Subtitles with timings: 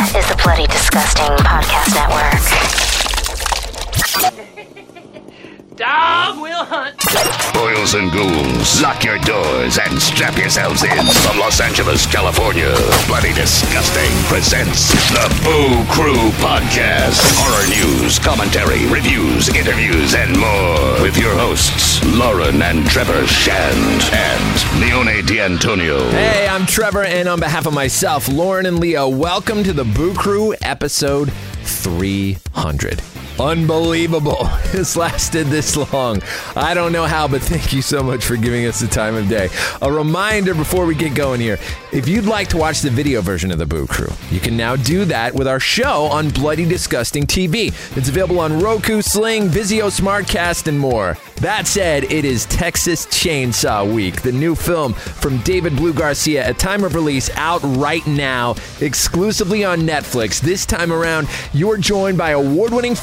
[0.00, 2.38] is the Bloody Disgusting Podcast Network.
[5.78, 6.98] Dog will hunt.
[7.54, 11.06] Boils and ghouls, lock your doors and strap yourselves in.
[11.22, 12.74] From Los Angeles, California,
[13.06, 17.22] Bloody Disgusting presents the Boo Crew Podcast.
[17.38, 21.00] Horror news, commentary, reviews, interviews, and more.
[21.00, 26.10] With your hosts, Lauren and Trevor Shand and Leone D'Antonio.
[26.10, 30.12] Hey, I'm Trevor, and on behalf of myself, Lauren, and Leo, welcome to the Boo
[30.14, 33.00] Crew episode 300.
[33.40, 34.48] Unbelievable.
[34.68, 36.20] This lasted this long.
[36.54, 39.26] I don't know how, but thank you so much for giving us the time of
[39.26, 39.48] day.
[39.80, 41.58] A reminder before we get going here
[41.90, 44.76] if you'd like to watch the video version of the Boo Crew, you can now
[44.76, 47.68] do that with our show on Bloody Disgusting TV.
[47.96, 51.16] It's available on Roku, Sling, Vizio Smartcast, and more.
[51.36, 56.58] That said, it is Texas Chainsaw Week, the new film from David Blue Garcia, at
[56.58, 60.40] time of release out right now, exclusively on Netflix.
[60.40, 62.94] This time around, you're joined by award winning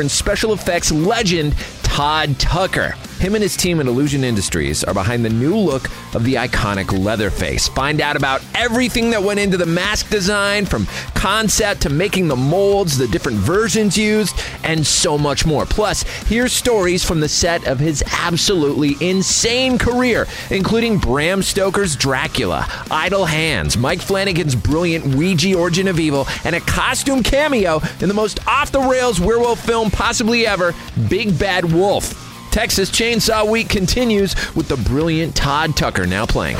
[0.00, 1.52] and special effects legend
[1.94, 2.96] Todd Tucker.
[3.20, 6.92] Him and his team at Illusion Industries are behind the new look of the iconic
[6.92, 7.68] Leatherface.
[7.68, 12.36] Find out about everything that went into the mask design, from concept to making the
[12.36, 15.64] molds, the different versions used, and so much more.
[15.64, 22.66] Plus, hear stories from the set of his absolutely insane career, including Bram Stoker's Dracula,
[22.90, 28.14] Idle Hands, Mike Flanagan's brilliant Ouija Origin of Evil, and a costume cameo in the
[28.14, 30.74] most off the rails werewolf film possibly ever,
[31.08, 31.83] Big Bad Wolf.
[31.84, 36.56] Texas Chainsaw Week continues with the brilliant Todd Tucker now playing.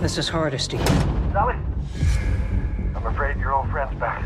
[0.00, 0.78] This is Hardesty.
[0.78, 1.54] Sally?
[2.96, 4.24] I'm afraid your old friend's back.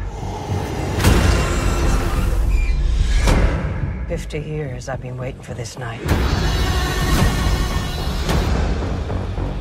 [4.08, 6.00] Fifty years I've been waiting for this night.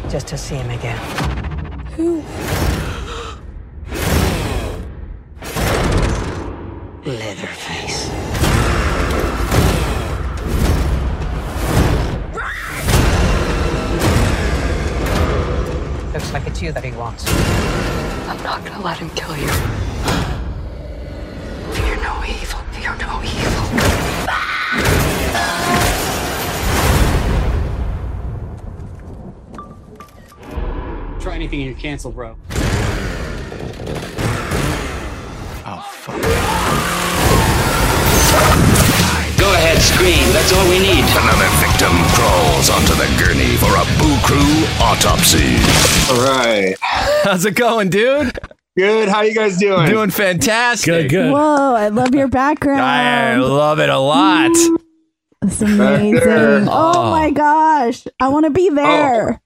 [0.09, 0.98] Just to see him again.
[1.98, 2.23] Who?
[7.09, 7.91] Leatherface.
[16.61, 17.26] It's you that he wants.
[18.27, 19.48] I'm not gonna let him kill you.
[21.73, 22.60] Fear no evil.
[22.72, 23.66] Fear no evil.
[31.20, 32.36] Try anything and you're canceled, bro.
[35.64, 36.90] Oh, Go ahead,
[39.81, 40.31] scream.
[40.33, 41.03] That's all we need.
[41.17, 45.58] Another victim crawls onto the gurney for a Boo Crew autopsy.
[46.14, 46.75] All right.
[47.23, 48.37] How's it going, dude?
[48.77, 49.09] Good.
[49.09, 49.89] How you guys doing?
[49.89, 51.09] Doing fantastic.
[51.09, 51.31] Good, good.
[51.33, 52.81] Whoa, I love your background.
[52.81, 54.52] I love it a lot.
[55.43, 56.67] It's amazing.
[56.70, 56.93] Oh.
[56.95, 57.11] Oh.
[57.11, 58.05] my gosh.
[58.20, 58.75] I want to be oh.
[58.75, 59.41] there.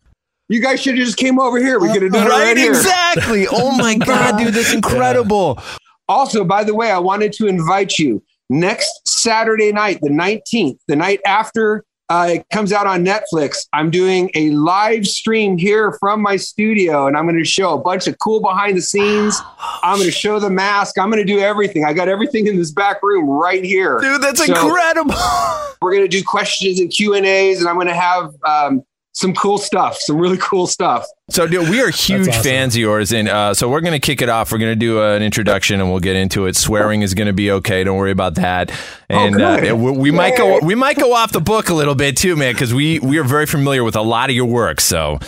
[0.47, 1.79] You guys should have just came over here.
[1.79, 2.71] We could have done it Right, right here.
[2.71, 3.47] exactly.
[3.49, 5.59] Oh my God, dude, that's incredible.
[6.07, 10.95] Also, by the way, I wanted to invite you next Saturday night, the 19th, the
[10.95, 13.65] night after uh, it comes out on Netflix.
[13.73, 17.79] I'm doing a live stream here from my studio, and I'm going to show a
[17.79, 19.35] bunch of cool behind the scenes.
[19.83, 20.99] I'm going to show the mask.
[20.99, 21.83] I'm going to do everything.
[21.83, 23.97] I got everything in this back room right here.
[23.99, 25.15] Dude, that's So- incredible.
[25.81, 28.83] We're going to do questions and Q and A's, and I'm going to have um,
[29.15, 31.05] some cool stuff, some really cool stuff.
[31.29, 32.43] So, dude, we are huge awesome.
[32.43, 34.51] fans of yours, and uh, so we're going to kick it off.
[34.51, 36.57] We're going to do uh, an introduction, and we'll get into it.
[36.57, 37.85] Swearing is going to be okay.
[37.85, 38.71] Don't worry about that.
[39.09, 42.17] And uh, we, we might go, we might go off the book a little bit
[42.17, 44.81] too, man, because we we are very familiar with a lot of your work.
[44.81, 45.19] So,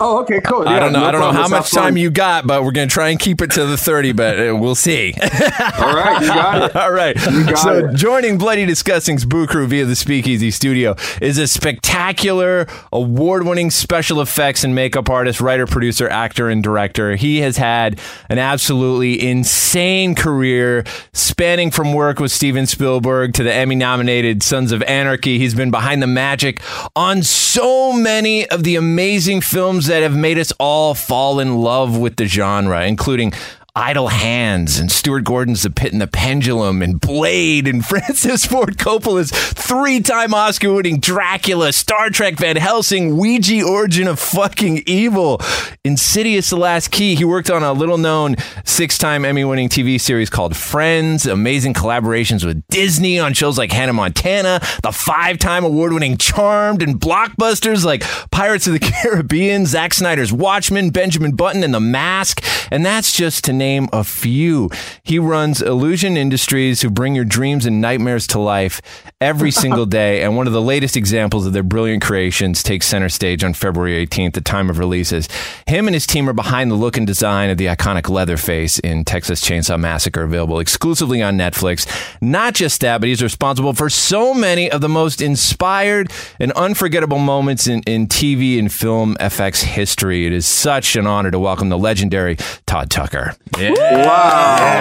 [0.00, 0.66] Oh, okay, cool.
[0.68, 2.88] I don't know, no I don't know how much time you got, but we're going
[2.88, 4.12] to try and keep it to the thirty.
[4.12, 5.14] But uh, we'll see.
[5.22, 6.76] All right, you got it.
[6.76, 7.14] All right.
[7.16, 7.94] got So it.
[7.94, 14.64] joining Bloody Disgusting's Boo Crew via the Speakeasy Studio is a spectacular, award-winning special effects
[14.64, 17.16] and makeup artist, writer, producer, actor, and director.
[17.16, 23.52] He has had an absolutely insane career, spanning from work with Steven Spielberg to the
[23.52, 25.38] Emmy-nominated Sons of Anarchy.
[25.38, 26.60] He's been behind the magic
[26.96, 31.98] on so many of the amazing films that have made us all fall in love
[31.98, 33.32] with the genre, including
[33.76, 38.78] Idle Hands and Stuart Gordon's The Pit and the Pendulum and Blade and Francis Ford
[38.78, 45.40] Coppola's three-time Oscar-winning Dracula, Star Trek, Van Helsing, Ouija Origin of fucking Evil,
[45.82, 47.16] Insidious: The Last Key.
[47.16, 51.26] He worked on a little-known six-time Emmy-winning TV series called Friends.
[51.26, 57.84] Amazing collaborations with Disney on shows like Hannah Montana, the five-time award-winning Charmed, and blockbusters
[57.84, 62.40] like Pirates of the Caribbean, Zack Snyder's Watchmen, Benjamin Button, and The Mask.
[62.70, 64.68] And that's just to name name a few.
[65.02, 68.82] He runs Illusion Industries, who bring your dreams and nightmares to life
[69.22, 70.22] every single day.
[70.22, 74.06] And one of the latest examples of their brilliant creations takes center stage on February
[74.06, 75.28] 18th, the time of releases.
[75.66, 79.04] Him and his team are behind the look and design of the iconic Leatherface in
[79.04, 81.86] Texas Chainsaw Massacre, available exclusively on Netflix.
[82.20, 87.18] Not just that, but he's responsible for so many of the most inspired and unforgettable
[87.18, 90.26] moments in, in TV and film FX history.
[90.26, 93.34] It is such an honor to welcome the legendary Todd Tucker.
[93.56, 94.80] Wow.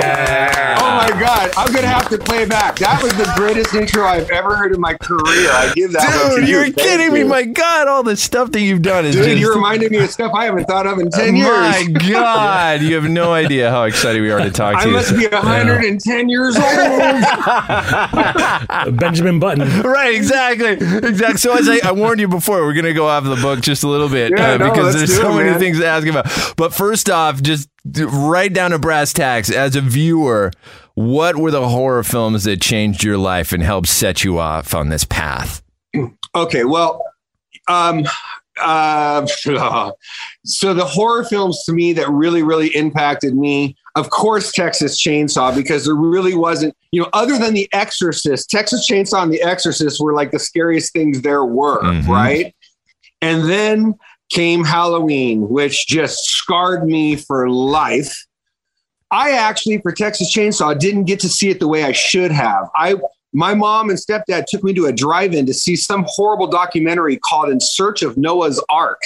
[0.80, 1.52] Oh my God.
[1.58, 2.78] I'm going to have to play back.
[2.80, 5.50] That was the greatest intro I've ever heard in my career.
[5.52, 6.56] I give that one to Dude, you.
[6.56, 7.20] you're Thank kidding me.
[7.20, 7.25] you.
[7.25, 9.38] My God, all the stuff that you've done is Dude, just.
[9.40, 11.48] you're reminding me of stuff I haven't thought of in 10 years.
[11.48, 12.10] My years.
[12.12, 14.86] God, you have no idea how excited we are to talk to you.
[14.86, 14.94] I you.
[14.94, 16.64] must be 110 years old.
[18.98, 19.81] Benjamin Button.
[19.84, 21.38] Right, exactly, exactly.
[21.38, 23.88] So as I, I warned you before, we're gonna go off the book just a
[23.88, 25.60] little bit Yeah, uh, no, because there's do so it, many man.
[25.60, 26.25] things to ask about.
[26.58, 29.52] But first off, just right down to brass tacks.
[29.52, 30.52] As a viewer,
[30.96, 34.90] what were the horror films that changed your life and helped set you off on
[34.90, 35.62] this path?
[36.36, 37.06] Okay, well,
[37.68, 38.06] um,
[38.60, 39.24] uh,
[40.46, 45.56] so the horror films to me that really, really impacted me, of course, Texas Chainsaw,
[45.56, 50.02] because there really wasn't, you know, other than The Exorcist, Texas Chainsaw and The Exorcist
[50.02, 52.08] were like the scariest things there were, Mhm.
[52.08, 52.56] right?
[53.22, 53.94] And then
[54.34, 58.26] came Halloween, which just scarred me for life.
[59.12, 62.70] I actually, for Texas Chainsaw, didn't get to see it the way I should have.
[62.76, 62.96] I
[63.34, 67.50] my mom and stepdad took me to a drive-in to see some horrible documentary called
[67.50, 69.02] In Search of Noah's Ark.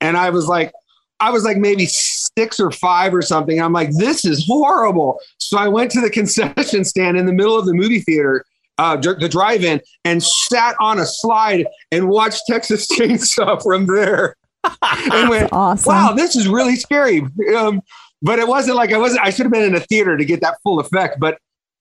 [0.00, 0.72] And I was like,
[1.20, 3.62] I was like maybe six or five or something.
[3.62, 5.20] I'm like, this is horrible.
[5.38, 8.44] So I went to the concession stand in the middle of the movie theater,
[8.76, 14.36] uh, the drive-in, and sat on a slide and watched Texas Chainsaw from there.
[14.82, 15.92] And went, Awesome.
[15.92, 17.26] wow, this is really scary.
[17.56, 17.82] Um,
[18.22, 19.24] but it wasn't like I wasn't.
[19.24, 21.18] I should have been in a theater to get that full effect.
[21.18, 21.38] But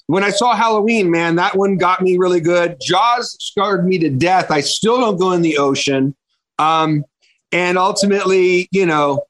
[0.07, 2.77] when I saw Halloween, man, that one got me really good.
[2.81, 4.49] Jaws scarred me to death.
[4.49, 6.15] I still don't go in the ocean.
[6.57, 7.05] Um,
[7.51, 9.23] and ultimately, you know,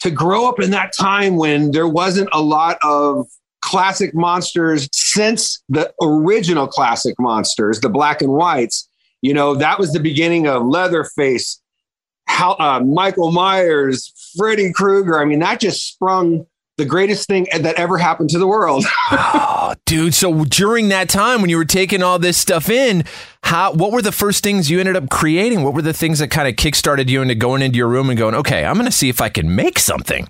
[0.00, 3.26] to grow up in that time when there wasn't a lot of
[3.60, 8.88] classic monsters since the original classic monsters, the black and whites,
[9.22, 11.59] you know, that was the beginning of Leatherface,
[12.30, 15.20] how, uh, Michael Myers, Freddy Krueger.
[15.20, 16.46] I mean, that just sprung
[16.76, 18.84] the greatest thing that ever happened to the world.
[19.12, 20.14] Oh, dude.
[20.14, 23.04] So during that time when you were taking all this stuff in,
[23.44, 25.62] how what were the first things you ended up creating?
[25.62, 28.18] What were the things that kind of kickstarted you into going into your room and
[28.18, 30.26] going, okay, I'm going to see if I can make something?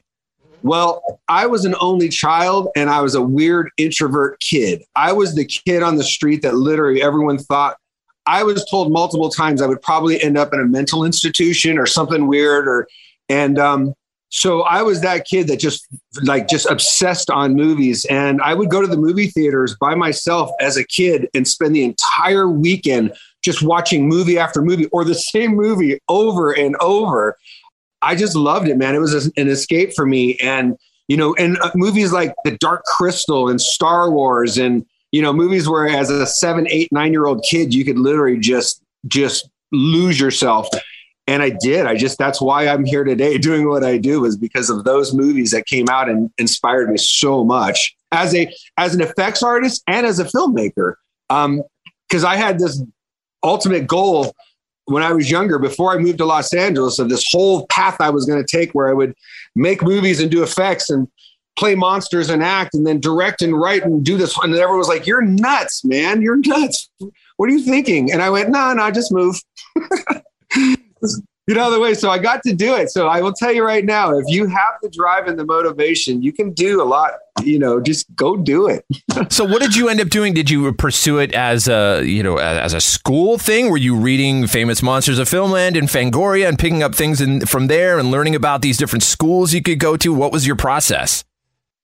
[0.62, 4.82] Well, I was an only child and I was a weird introvert kid.
[4.94, 7.79] I was the kid on the street that literally everyone thought
[8.30, 11.86] I was told multiple times I would probably end up in a mental institution or
[11.86, 12.86] something weird or
[13.28, 13.94] and um
[14.28, 15.88] so I was that kid that just
[16.22, 20.50] like just obsessed on movies and I would go to the movie theaters by myself
[20.60, 23.12] as a kid and spend the entire weekend
[23.42, 27.36] just watching movie after movie or the same movie over and over.
[28.02, 28.94] I just loved it, man.
[28.94, 30.36] It was an escape for me.
[30.36, 30.76] And,
[31.08, 35.32] you know, and uh, movies like The Dark Crystal and Star Wars and, you know,
[35.32, 39.48] movies where as a seven, eight, nine year old kid, you could literally just, just
[39.72, 40.68] lose yourself.
[41.26, 41.86] And I did.
[41.86, 45.14] I just, that's why I'm here today doing what I do is because of those
[45.14, 49.82] movies that came out and inspired me so much as a, as an effects artist
[49.86, 50.94] and as a filmmaker.
[51.28, 51.62] Um,
[52.10, 52.82] cause I had this
[53.42, 54.34] ultimate goal
[54.90, 58.10] when I was younger, before I moved to Los Angeles, of this whole path I
[58.10, 59.14] was going to take where I would
[59.54, 61.06] make movies and do effects and
[61.56, 64.37] play monsters and act and then direct and write and do this.
[64.38, 66.23] And everyone was like, You're nuts, man.
[66.23, 66.90] You're nuts.
[67.37, 68.12] What are you thinking?
[68.12, 69.37] And I went, No, no, just move.
[71.50, 71.95] Get out of the way.
[71.95, 72.90] So I got to do it.
[72.90, 76.23] So I will tell you right now, if you have the drive and the motivation,
[76.23, 77.14] you can do a lot.
[77.42, 78.85] You know, just go do it.
[79.33, 80.33] so what did you end up doing?
[80.33, 83.69] Did you pursue it as a, you know, as a school thing?
[83.69, 87.66] Were you reading famous monsters of Filmland and Fangoria and picking up things in, from
[87.66, 90.14] there and learning about these different schools you could go to?
[90.14, 91.25] What was your process?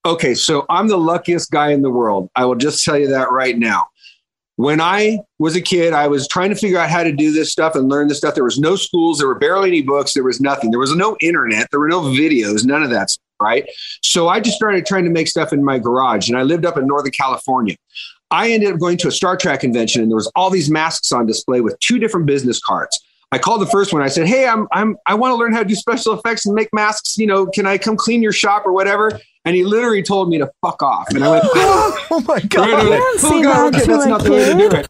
[0.07, 2.31] Okay, so I'm the luckiest guy in the world.
[2.37, 3.87] I will just tell you that right now.
[4.55, 7.51] When I was a kid, I was trying to figure out how to do this
[7.51, 8.37] stuff and learn this stuff.
[8.37, 10.71] There was no schools, there were barely any books, there was nothing.
[10.71, 13.69] There was no internet, there were no videos, none of that stuff, right?
[14.01, 16.77] So I just started trying to make stuff in my garage and I lived up
[16.77, 17.75] in Northern California.
[18.31, 21.11] I ended up going to a Star Trek convention and there was all these masks
[21.11, 22.97] on display with two different business cards.
[23.33, 24.03] I called the first one.
[24.03, 26.55] I said, "Hey, I'm I'm I want to learn how to do special effects and
[26.55, 27.19] make masks.
[27.19, 30.37] You know, can I come clean your shop or whatever?" And he literally told me
[30.39, 31.07] to fuck off.
[31.11, 34.23] And I went, "Oh my god, right, right, oh, say God, okay, that's a not
[34.25, 34.89] the way to do it."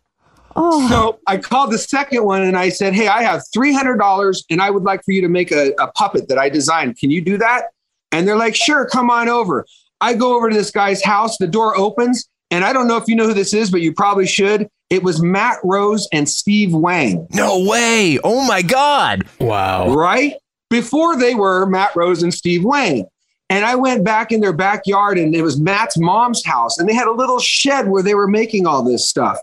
[0.57, 4.63] Oh, So I called the second one and I said, Hey, I have $300 and
[4.63, 6.97] I would like for you to make a, a puppet that I designed.
[6.97, 7.65] Can you do that?
[8.11, 9.67] And they're like, Sure, come on over.
[10.01, 11.37] I go over to this guy's house.
[11.37, 13.93] The door opens, and I don't know if you know who this is, but you
[13.93, 14.69] probably should.
[14.89, 17.27] It was Matt Rose and Steve Wang.
[17.33, 18.19] No way.
[18.25, 19.25] Oh my God.
[19.41, 19.93] Wow.
[19.93, 20.35] Right?
[20.71, 23.07] Before they were Matt Rose and Steve Wang.
[23.49, 26.79] And I went back in their backyard and it was Matt's mom's house.
[26.79, 29.39] And they had a little shed where they were making all this stuff.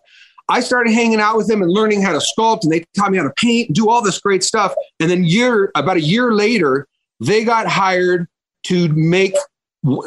[0.50, 3.18] I started hanging out with them and learning how to sculpt, and they taught me
[3.18, 4.74] how to paint, do all this great stuff.
[5.00, 6.88] And then year about a year later,
[7.22, 8.28] they got hired
[8.64, 9.36] to make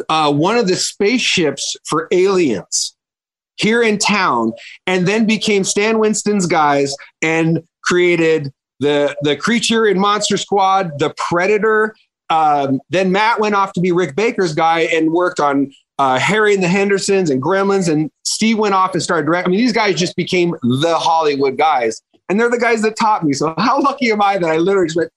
[0.09, 2.97] uh, one of the spaceships for aliens
[3.57, 4.53] here in town,
[4.87, 11.15] and then became Stan Winston's guys and created the the creature in Monster Squad, the
[11.17, 11.97] Predator.
[12.29, 16.55] Um, then Matt went off to be Rick Baker's guy and worked on uh, Harry
[16.55, 19.51] and the Hendersons and Gremlins, and Steve went off and started directing.
[19.51, 23.25] I mean, these guys just became the Hollywood guys, and they're the guys that taught
[23.25, 23.33] me.
[23.33, 25.13] So how lucky am I that I literally just went,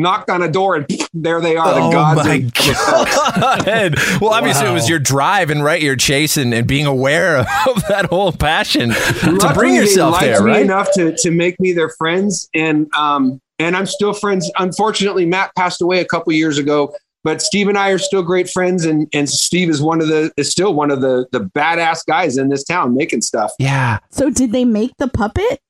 [0.00, 2.24] knocked on a door, and there they are, the Oh gods.
[2.26, 3.94] my of- God.
[4.20, 7.38] Well, obviously, it was your drive and right, your chase and, and being aware
[7.68, 10.62] of that whole passion to Luckily, bring yourself they liked there, me right?
[10.62, 14.50] enough to to make me their friends, and um and I'm still friends.
[14.58, 18.48] Unfortunately, Matt passed away a couple years ago, but Steve and I are still great
[18.48, 22.06] friends, and and Steve is one of the is still one of the the badass
[22.06, 23.52] guys in this town making stuff.
[23.58, 23.98] Yeah.
[24.10, 25.60] So did they make the puppet?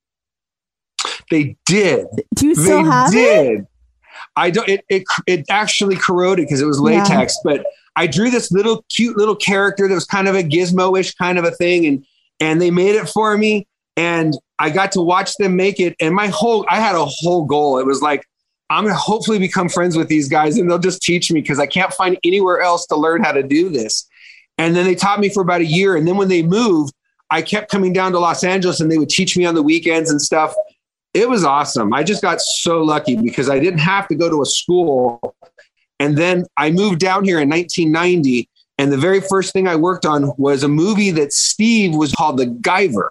[1.30, 2.06] They did.
[2.34, 3.66] Do you still they have it?
[4.37, 4.68] I don't.
[4.68, 7.02] It it, it actually corroded because it was Yeah.
[7.02, 7.64] latex, but
[7.96, 11.44] I drew this little cute little character that was kind of a gizmo-ish kind of
[11.44, 12.04] a thing, and
[12.38, 15.96] and they made it for me, and I got to watch them make it.
[16.00, 17.78] And my whole, I had a whole goal.
[17.78, 18.25] It was like
[18.70, 21.66] I'm gonna hopefully become friends with these guys, and they'll just teach me because I
[21.66, 24.06] can't find anywhere else to learn how to do this.
[24.58, 26.94] And then they taught me for about a year, and then when they moved,
[27.30, 30.10] I kept coming down to Los Angeles, and they would teach me on the weekends
[30.10, 30.54] and stuff
[31.14, 31.93] it was awesome.
[31.93, 35.35] I just got so lucky because I didn't have to go to a school.
[35.99, 38.49] And then I moved down here in 1990.
[38.79, 42.38] And the very first thing I worked on was a movie that Steve was called
[42.38, 43.11] The Guyver.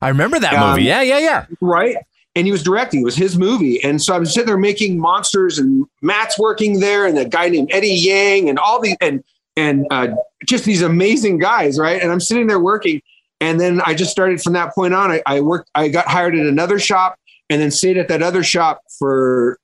[0.00, 0.84] I remember that Um, movie.
[0.84, 1.46] Yeah, yeah, yeah.
[1.60, 1.96] Right.
[2.34, 3.82] And he was directing, it was his movie.
[3.84, 7.50] And so I was sitting there making monsters, and Matt's working there, and a guy
[7.50, 9.22] named Eddie Yang, and all these, and,
[9.56, 10.08] and uh,
[10.46, 11.78] just these amazing guys.
[11.78, 12.00] Right.
[12.02, 13.02] And I'm sitting there working.
[13.42, 15.10] And then I just started from that point on.
[15.10, 17.16] I, I worked, I got hired at another shop
[17.50, 19.58] and then stayed at that other shop for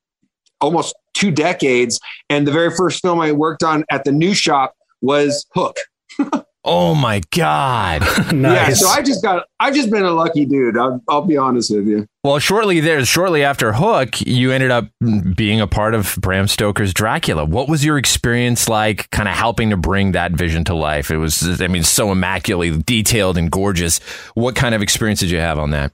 [0.60, 2.00] almost two decades.
[2.28, 5.76] And the very first film I worked on at the new shop was Hook.
[6.70, 8.02] Oh my God.
[8.38, 10.76] Yeah, so I just got, I've just been a lucky dude.
[10.76, 12.06] I'll, I'll be honest with you.
[12.22, 14.86] Well, shortly there, shortly after Hook, you ended up
[15.34, 17.44] being a part of Bram Stoker's Dracula.
[17.44, 21.10] What was your experience like, kind of helping to bring that vision to life?
[21.10, 23.98] It was, I mean, so immaculately detailed and gorgeous.
[24.34, 25.92] What kind of experience did you have on that?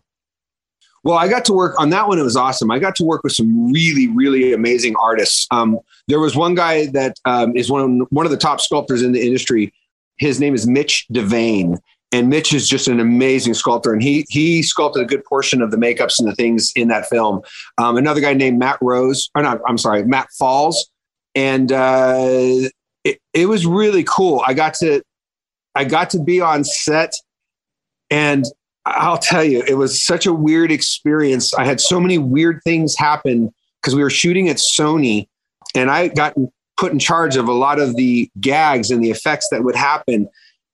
[1.04, 2.18] Well, I got to work on that one.
[2.18, 2.70] It was awesome.
[2.70, 5.46] I got to work with some really, really amazing artists.
[5.50, 5.78] Um,
[6.08, 9.12] there was one guy that um, is one of, one of the top sculptors in
[9.12, 9.72] the industry.
[10.16, 11.78] His name is Mitch Devane,
[12.12, 13.92] and Mitch is just an amazing sculptor.
[13.92, 17.08] And he he sculpted a good portion of the makeups and the things in that
[17.08, 17.42] film.
[17.78, 20.90] Um, another guy named Matt Rose, or not, I'm sorry, Matt Falls,
[21.34, 22.68] and uh,
[23.04, 24.42] it, it was really cool.
[24.46, 25.02] I got to
[25.74, 27.12] I got to be on set,
[28.10, 28.44] and
[28.86, 31.54] I'll tell you, it was such a weird experience.
[31.54, 35.26] I had so many weird things happen because we were shooting at Sony,
[35.74, 36.34] and I got
[36.84, 40.28] put in charge of a lot of the gags and the effects that would happen.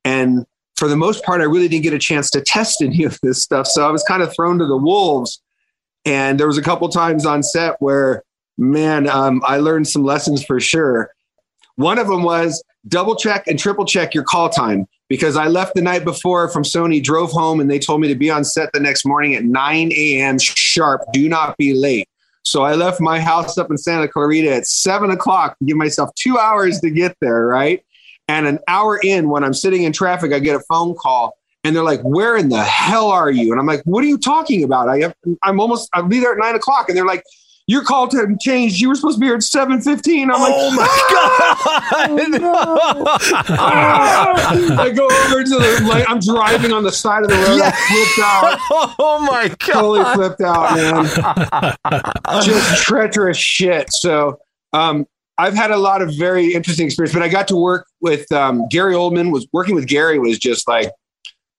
[0.05, 3.17] And for the most part, I really didn't get a chance to test any of
[3.23, 3.69] this stuff.
[3.69, 5.41] So I was kind of thrown to the wolves.
[6.05, 8.25] And there was a couple times on set where,
[8.59, 11.13] man, um, I learned some lessons for sure.
[11.77, 15.77] One of them was double check and triple check your call time because I left
[15.77, 18.73] the night before from Sony, drove home, and they told me to be on set
[18.73, 20.41] the next morning at 9 a.m.
[20.41, 21.03] sharp.
[21.13, 22.09] Do not be late.
[22.43, 26.39] So I left my house up in Santa Clarita at seven o'clock give myself two
[26.39, 27.85] hours to get there, right?
[28.29, 31.75] And an hour in, when I'm sitting in traffic, I get a phone call and
[31.75, 33.51] they're like, Where in the hell are you?
[33.51, 34.89] And I'm like, What are you talking about?
[34.89, 36.89] I have, I'm almost, I'll be there at nine o'clock.
[36.89, 37.25] And they're like,
[37.71, 38.81] Your call time changed.
[38.81, 40.23] You were supposed to be here at 7:15.
[40.23, 40.87] I'm like, Oh my
[43.47, 44.37] God.
[44.81, 47.61] I go over to the like I'm driving on the side of the road.
[47.63, 48.59] I flipped out.
[48.99, 49.61] Oh my God.
[49.61, 51.05] Totally flipped out, man.
[52.43, 53.93] Just treacherous shit.
[53.93, 54.41] So
[54.73, 55.07] um
[55.39, 58.67] I've had a lot of very interesting experience, but I got to work with um,
[58.69, 59.31] Gary Oldman.
[59.31, 60.91] Was working with Gary was just like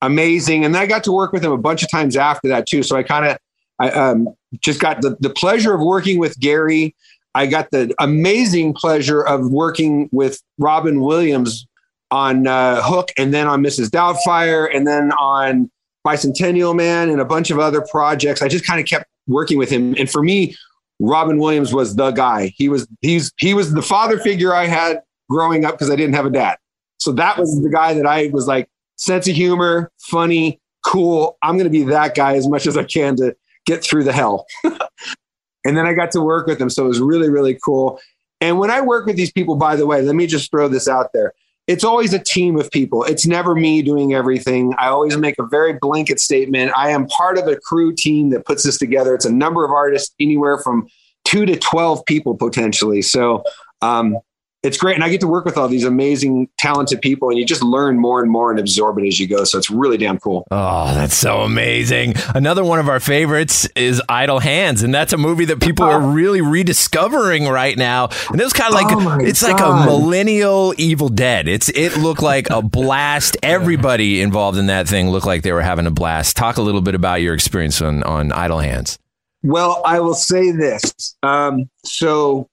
[0.02, 2.84] amazing, and I got to work with him a bunch of times after that too.
[2.84, 3.38] So I kind of,
[3.80, 4.28] I um,
[4.60, 6.96] just got the the pleasure of working with Gary.
[7.34, 11.66] I got the amazing pleasure of working with Robin Williams
[12.12, 13.88] on uh, Hook, and then on Mrs.
[13.88, 15.72] Doubtfire, and then on
[16.06, 18.42] Bicentennial Man, and a bunch of other projects.
[18.42, 20.56] I just kind of kept working with him, and for me,
[21.00, 22.54] Robin Williams was the guy.
[22.56, 26.16] He was he's he was the father figure I had growing up because I didn't
[26.16, 26.58] have a dad.
[26.98, 31.38] So that was the guy that I was like, sense of humor, funny, cool.
[31.42, 34.14] I'm going to be that guy as much as I can to get through the
[34.14, 34.46] hell.
[34.64, 36.70] and then I got to work with them.
[36.70, 38.00] So it was really, really cool.
[38.40, 40.88] And when I work with these people, by the way, let me just throw this
[40.88, 41.34] out there.
[41.68, 43.04] It's always a team of people.
[43.04, 44.74] It's never me doing everything.
[44.80, 46.72] I always make a very blanket statement.
[46.76, 49.14] I am part of a crew team that puts this together.
[49.14, 50.88] It's a number of artists, anywhere from
[51.24, 53.04] two to 12 people potentially.
[53.04, 53.44] So,
[53.82, 54.18] um,
[54.64, 54.96] it's great.
[54.96, 58.00] And I get to work with all these amazing, talented people, and you just learn
[58.00, 59.44] more and more and absorb it as you go.
[59.44, 60.46] So it's really damn cool.
[60.52, 62.14] Oh, that's so amazing.
[62.36, 66.00] Another one of our favorites is Idle Hands, and that's a movie that people are
[66.12, 68.10] really rediscovering right now.
[68.30, 71.48] And it was kind of like Oh it's like a millennial Evil Dead.
[71.48, 73.38] It's it looked like a blast.
[73.44, 76.38] Everybody involved in that thing looked like they were having a blast.
[76.38, 78.98] Talk a little bit about your experience on on Idle Hands.
[79.44, 81.16] Well, I will say this.
[81.24, 82.48] Um, so,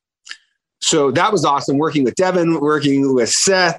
[0.89, 3.79] so that was awesome working with Devin, working with Seth,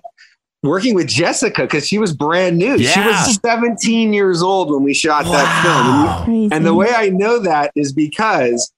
[0.62, 2.78] working with Jessica because she was brand new.
[2.78, 6.36] She was 17 years old when we shot that film.
[6.36, 8.72] And, and the way I know that is because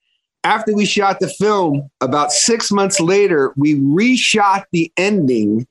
[0.45, 5.67] after we shot the film, about six months later, we reshot the ending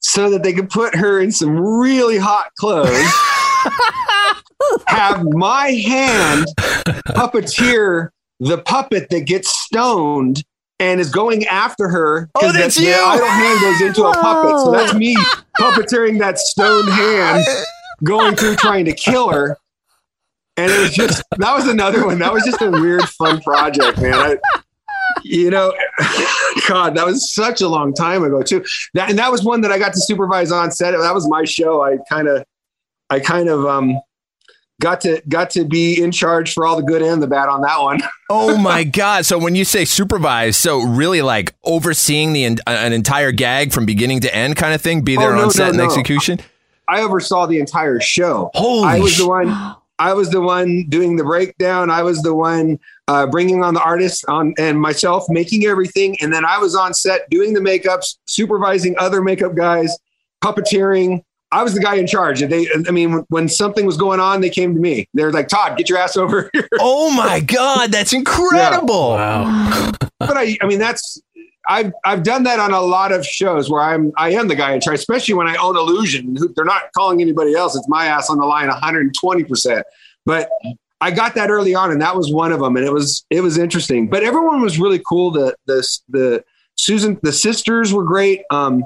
[0.00, 2.90] so that they could put her in some really hot clothes.
[4.88, 6.46] have my hand
[7.08, 8.10] puppeteer
[8.40, 10.44] the puppet that gets stoned
[10.82, 12.28] and is going after her.
[12.34, 12.96] Oh, that's the, the you!
[12.96, 14.58] idle hand goes into a puppet.
[14.58, 15.14] So that's me
[15.56, 17.44] puppeteering that stone hand
[18.02, 19.56] going through trying to kill her.
[20.56, 22.18] And it was just that was another one.
[22.18, 24.14] That was just a weird, fun project, man.
[24.14, 24.36] I,
[25.22, 25.72] you know,
[26.68, 28.64] God, that was such a long time ago too.
[28.94, 30.90] That and that was one that I got to supervise on set.
[30.90, 31.80] That was my show.
[31.82, 32.44] I kind of,
[33.08, 34.00] I kind of um,
[34.82, 37.62] got to got to be in charge for all the good and the bad on
[37.62, 38.00] that one.
[38.34, 39.26] Oh my god!
[39.26, 44.20] So when you say supervise, so really like overseeing the an entire gag from beginning
[44.20, 45.84] to end, kind of thing, be there Oh, no, on set no, and no.
[45.84, 46.40] execution.
[46.88, 48.50] I oversaw the entire show.
[48.54, 49.76] Holy I was the one.
[49.98, 51.90] I was the one doing the breakdown.
[51.90, 56.32] I was the one uh, bringing on the artists on and myself making everything, and
[56.32, 59.94] then I was on set doing the makeups, supervising other makeup guys,
[60.42, 61.22] puppeteering.
[61.52, 62.40] I was the guy in charge.
[62.40, 65.08] They, I mean, when, when something was going on, they came to me.
[65.14, 69.10] They're like, "Todd, get your ass over here." Oh my god, that's incredible!
[69.10, 69.92] Wow.
[70.18, 71.20] but I, I mean, that's
[71.68, 74.72] I've I've done that on a lot of shows where I'm I am the guy
[74.72, 76.36] in charge, especially when I own Illusion.
[76.56, 79.84] They're not calling anybody else; it's my ass on the line, 120 percent.
[80.24, 80.48] But
[81.00, 83.42] I got that early on, and that was one of them, and it was it
[83.42, 84.08] was interesting.
[84.08, 85.30] But everyone was really cool.
[85.30, 86.44] The the the
[86.76, 88.84] Susan the sisters were great, um,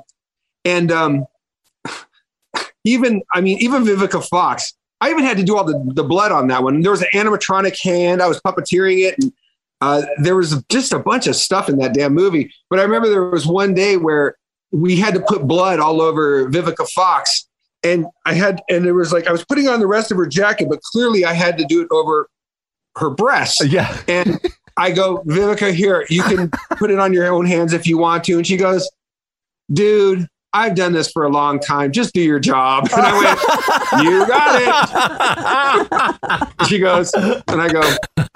[0.65, 1.27] and um,
[2.87, 4.75] even I mean even Vivica Fox.
[5.01, 6.81] I even had to do all the, the blood on that one.
[6.81, 8.23] There was an animatronic hand.
[8.23, 9.33] I was puppeteering it, and
[9.83, 12.51] uh, there was just a bunch of stuff in that damn movie.
[12.71, 14.37] But I remember there was one day where
[14.73, 17.47] we had to put blood all over Vivica Fox,
[17.83, 20.27] and I had, and it was like I was putting on the rest of her
[20.27, 22.29] jacket, but clearly I had to do it over
[22.97, 23.65] her breasts.
[23.65, 23.97] Yeah.
[24.09, 24.41] And
[24.77, 28.25] I go, Vivica, here, you can put it on your own hands if you want
[28.25, 28.37] to.
[28.37, 28.91] And she goes,
[29.73, 31.93] dude, I've done this for a long time.
[31.93, 32.89] Just do your job.
[32.97, 33.39] And I went,
[34.07, 34.63] you got
[36.61, 36.67] it.
[36.67, 37.83] She goes, and I go,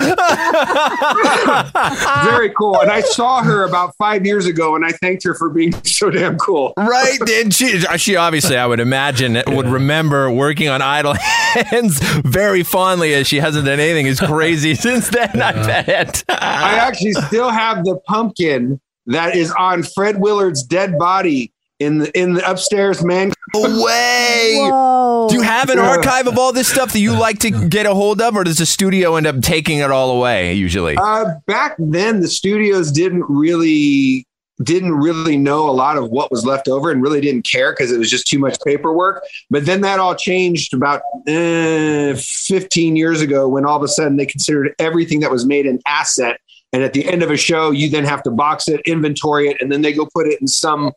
[2.30, 2.78] very cool.
[2.80, 6.11] And I saw her about five years ago, and I thanked her for being so
[6.11, 6.74] damn cool.
[6.76, 7.18] Right?
[7.26, 13.14] And she, she obviously, I would imagine, would remember working on Idle Hands very fondly
[13.14, 16.22] as she hasn't done anything as crazy since then, I bet.
[16.28, 22.18] I actually still have the pumpkin that is on Fred Willard's dead body in the
[22.18, 23.32] in the upstairs man.
[23.54, 24.56] Way.
[24.60, 25.26] Whoa.
[25.28, 25.88] Do you have an Yeah.
[25.88, 28.58] archive of all this stuff that you like to get a hold of, or does
[28.58, 30.96] the studio end up taking it all away usually?
[30.96, 34.26] Uh, back then, the studios didn't really
[34.62, 37.90] didn't really know a lot of what was left over and really didn't care because
[37.90, 39.24] it was just too much paperwork.
[39.48, 44.18] But then that all changed about uh, 15 years ago when all of a sudden
[44.18, 46.38] they considered everything that was made an asset.
[46.74, 49.56] And at the end of a show, you then have to box it, inventory it,
[49.60, 50.92] and then they go put it in some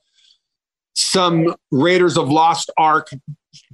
[0.96, 3.10] some Raiders of Lost Ark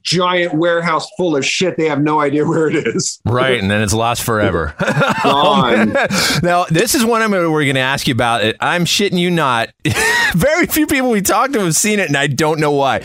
[0.01, 1.77] giant warehouse full of shit.
[1.77, 3.19] They have no idea where it is.
[3.25, 4.75] Right, and then it's lost forever.
[5.23, 5.93] Gone.
[6.43, 8.43] now, this is one I'm we're going to ask you about.
[8.43, 8.57] It.
[8.59, 9.69] I'm shitting you not.
[10.33, 13.03] Very few people we talked to have seen it, and I don't know why.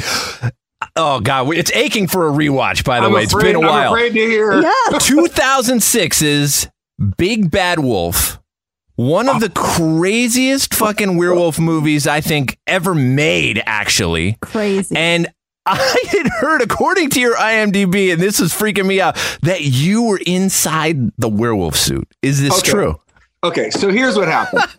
[0.96, 2.84] Oh God, it's aching for a rewatch.
[2.84, 3.94] By the I'm way, it's been a I'm while.
[3.94, 4.60] afraid to hear.
[4.60, 4.70] Yeah.
[4.90, 6.68] 2006's
[7.16, 8.38] Big Bad Wolf.
[8.96, 14.36] One of the craziest fucking werewolf movies I think ever made, actually.
[14.40, 14.94] Crazy.
[14.96, 15.26] And
[15.66, 15.76] I
[16.10, 20.20] had heard, according to your IMDb, and this is freaking me out, that you were
[20.26, 22.06] inside the werewolf suit.
[22.22, 22.70] Is this Okay.
[22.70, 23.00] true?
[23.42, 24.62] Okay, so here's what happened.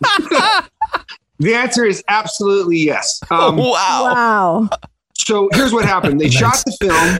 [1.38, 3.20] the answer is absolutely yes.
[3.30, 3.68] Um, wow.
[3.74, 4.68] wow.
[5.14, 6.20] so here's what happened.
[6.20, 7.18] They shot the film.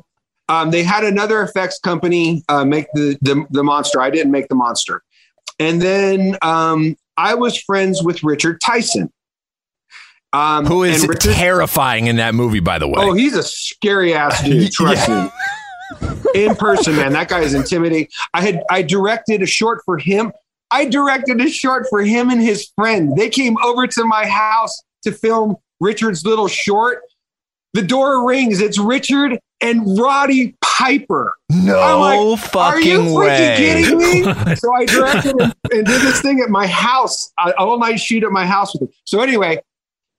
[0.48, 4.00] Um, they had another effects company uh, make the, the the monster.
[4.00, 5.02] I didn't make the monster.
[5.58, 9.10] And then um, I was friends with Richard Tyson.
[10.32, 12.94] Um, Who is Richard- terrifying in that movie, by the way.
[12.98, 14.70] Oh, he's a scary ass dude.
[14.72, 15.30] Trust me.
[16.34, 18.08] In person, man, that guy is intimidating.
[18.34, 20.32] I had I directed a short for him.
[20.70, 23.16] I directed a short for him and his friend.
[23.16, 27.02] They came over to my house to film Richard's little short.
[27.72, 28.60] The door rings.
[28.60, 31.36] It's Richard and Roddy Piper.
[31.50, 33.26] no like, fucking Are you way.
[33.26, 34.22] freaking kidding me?
[34.56, 38.24] so I directed and, and did this thing at my house, uh, all night shoot
[38.24, 38.88] at my house with him.
[39.04, 39.60] So anyway,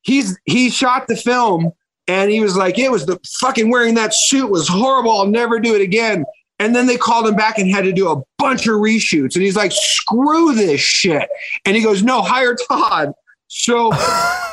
[0.01, 1.71] he's he shot the film
[2.07, 5.11] and he was like, it was the fucking wearing that suit was horrible.
[5.11, 6.25] I'll never do it again.
[6.59, 9.35] And then they called him back and had to do a bunch of reshoots.
[9.35, 11.29] And he's like, screw this shit.
[11.65, 13.13] And he goes, no, hire Todd.
[13.47, 13.91] So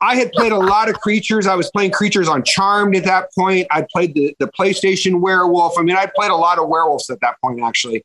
[0.00, 1.46] I had played a lot of creatures.
[1.46, 3.66] I was playing creatures on Charmed at that point.
[3.70, 5.78] I played the, the PlayStation werewolf.
[5.78, 8.04] I mean, I played a lot of werewolves at that point, actually.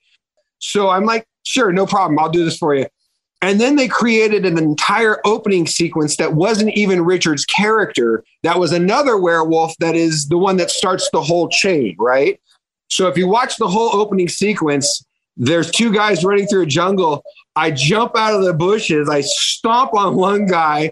[0.59, 2.17] So I'm like, sure, no problem.
[2.19, 2.85] I'll do this for you.
[3.41, 8.23] And then they created an entire opening sequence that wasn't even Richard's character.
[8.43, 12.39] That was another werewolf that is the one that starts the whole chain, right?
[12.89, 15.03] So if you watch the whole opening sequence,
[15.37, 17.23] there's two guys running through a jungle.
[17.55, 20.91] I jump out of the bushes, I stomp on one guy,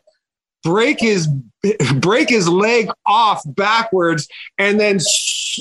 [0.64, 1.28] break his
[1.96, 5.00] break his leg off backwards, and then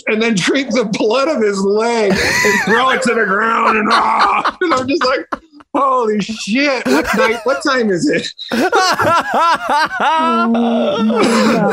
[0.07, 3.79] and then drink the blood of his leg and throw it to the ground.
[3.79, 5.27] And, ah, and I'm just like,
[5.75, 6.87] holy shit!
[6.87, 7.41] What night?
[7.45, 8.29] What time is it?
[8.53, 11.11] and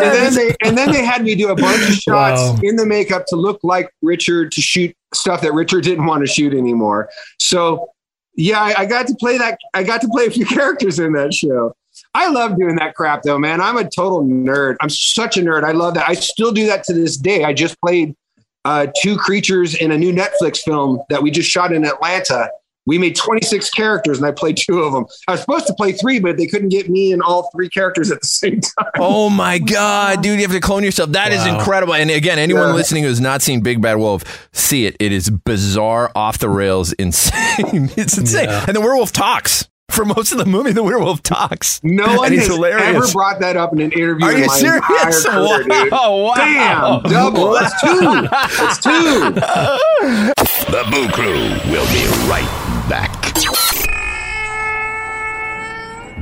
[0.02, 2.58] then they and then they had me do a bunch of shots Wow.
[2.64, 6.32] in the makeup to look like Richard to shoot stuff that Richard didn't want to
[6.32, 7.10] shoot anymore.
[7.40, 7.90] So
[8.36, 9.58] yeah, I, I got to play that.
[9.74, 11.74] I got to play a few characters in that show.
[12.16, 13.60] I love doing that crap though, man.
[13.62, 14.78] I'm a total nerd.
[14.82, 15.64] I'm such a nerd.
[15.64, 16.08] I love that.
[16.10, 17.44] I still do that to this day.
[17.44, 18.16] I just played
[18.64, 22.50] uh, two creatures in a new Netflix film that we just shot in Atlanta.
[22.88, 25.06] We made 26 characters and I played two of them.
[25.28, 28.12] I was supposed to play three, but they couldn't get me and all three characters
[28.12, 28.92] at the same time.
[29.00, 30.36] Oh my god, dude!
[30.40, 31.10] You have to clone yourself.
[31.12, 31.58] That is Wow.
[31.58, 31.96] incredible.
[31.96, 32.74] And again, anyone Yeah.
[32.76, 34.96] listening who has not seen Big Bad Wolf, see it.
[35.00, 37.90] It is bizarre, off the rails, insane.
[37.98, 38.46] it's insane.
[38.50, 38.66] Yeah.
[38.68, 40.72] And the werewolf talks for most of the movie.
[40.74, 41.82] The werewolf talks.
[41.84, 42.96] No one has hilarious.
[42.96, 44.26] ever brought that up in an interview.
[44.26, 45.26] Are in you my serious?
[45.26, 45.92] entire career, dude.
[45.96, 46.34] Wow!
[46.36, 47.02] Wow!
[47.04, 47.12] Bam!
[47.12, 47.52] Double.
[47.54, 48.28] That's two.
[48.30, 50.32] That's two.
[50.66, 53.12] The Boo Crew will be right back.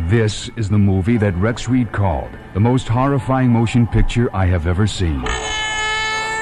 [0.09, 4.67] This is the movie that Rex Reed called the most horrifying motion picture I have
[4.67, 5.23] ever seen.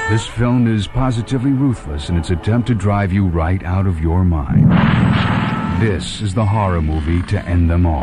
[0.10, 4.26] This film is positively ruthless in its attempt to drive you right out of your
[4.26, 4.70] mind.
[5.82, 8.02] This is the horror movie to end them all.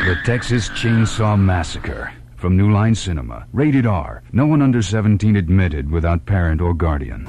[0.00, 2.12] The Texas Chainsaw Massacre.
[2.36, 3.46] From New Line Cinema.
[3.54, 4.22] Rated R.
[4.30, 7.26] No one under 17 admitted without parent or guardian.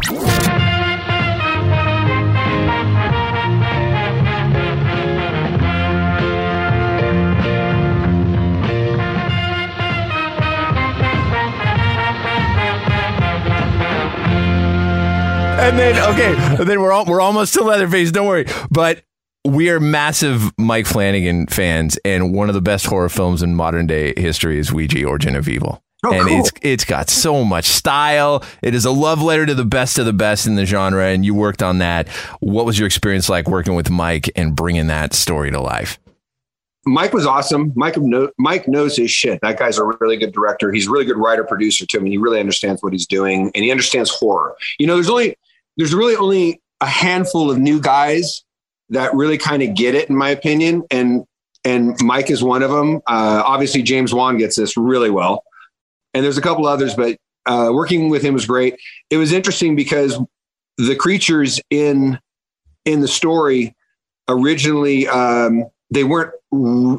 [15.61, 18.11] And then okay, then we're all, we're almost to Leatherface.
[18.11, 19.03] Don't worry, but
[19.45, 23.85] we are massive Mike Flanagan fans, and one of the best horror films in modern
[23.85, 25.83] day history is Ouija: Origin of Evil.
[26.03, 26.39] Oh, and cool.
[26.39, 28.43] it's it's got so much style.
[28.63, 31.23] It is a love letter to the best of the best in the genre, and
[31.23, 32.09] you worked on that.
[32.39, 35.99] What was your experience like working with Mike and bringing that story to life?
[36.87, 37.71] Mike was awesome.
[37.75, 37.97] Mike
[38.39, 39.39] Mike knows his shit.
[39.43, 40.71] That guy's a really good director.
[40.71, 41.99] He's a really good writer producer too.
[41.99, 44.55] I mean, he really understands what he's doing, and he understands horror.
[44.79, 45.35] You know, there's only
[45.77, 48.43] there's really only a handful of new guys
[48.89, 50.83] that really kind of get it, in my opinion.
[50.91, 51.25] And
[51.63, 52.97] and Mike is one of them.
[53.07, 55.43] Uh, obviously, James Wan gets this really well,
[56.13, 58.75] and there's a couple others, but uh, working with him was great.
[59.09, 60.19] It was interesting because
[60.77, 62.19] the creatures in
[62.85, 63.75] in the story
[64.27, 66.31] originally um, they weren't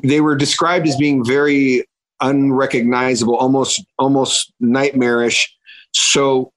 [0.02, 1.85] they were described as being very
[2.20, 5.52] unrecognizable almost almost nightmarish
[5.92, 6.52] so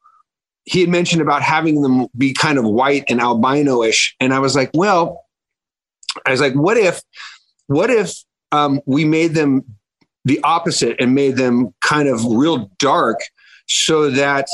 [0.66, 4.16] he had mentioned about having them be kind of white and albino-ish.
[4.20, 5.26] And i was like well
[6.26, 7.02] i was like what if
[7.68, 8.14] what if
[8.52, 9.64] um, we made them
[10.24, 13.20] the opposite and made them kind of real dark
[13.68, 14.48] so that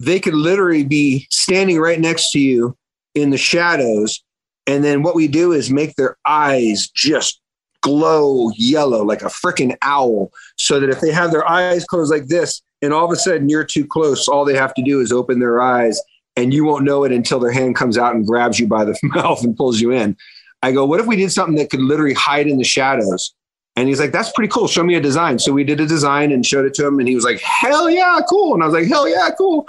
[0.00, 2.76] they could literally be standing right next to you
[3.14, 4.22] in the shadows.
[4.66, 7.40] And then what we do is make their eyes just
[7.82, 12.26] glow yellow like a freaking owl so that if they have their eyes closed like
[12.26, 15.10] this and all of a sudden you're too close all they have to do is
[15.12, 16.00] open their eyes
[16.36, 18.98] and you won't know it until their hand comes out and grabs you by the
[19.02, 20.16] mouth and pulls you in
[20.62, 23.34] i go what if we did something that could literally hide in the shadows
[23.76, 24.68] And he's like, that's pretty cool.
[24.68, 25.38] Show me a design.
[25.38, 26.98] So we did a design and showed it to him.
[26.98, 28.54] And he was like, hell yeah, cool.
[28.54, 29.66] And I was like, hell yeah, cool.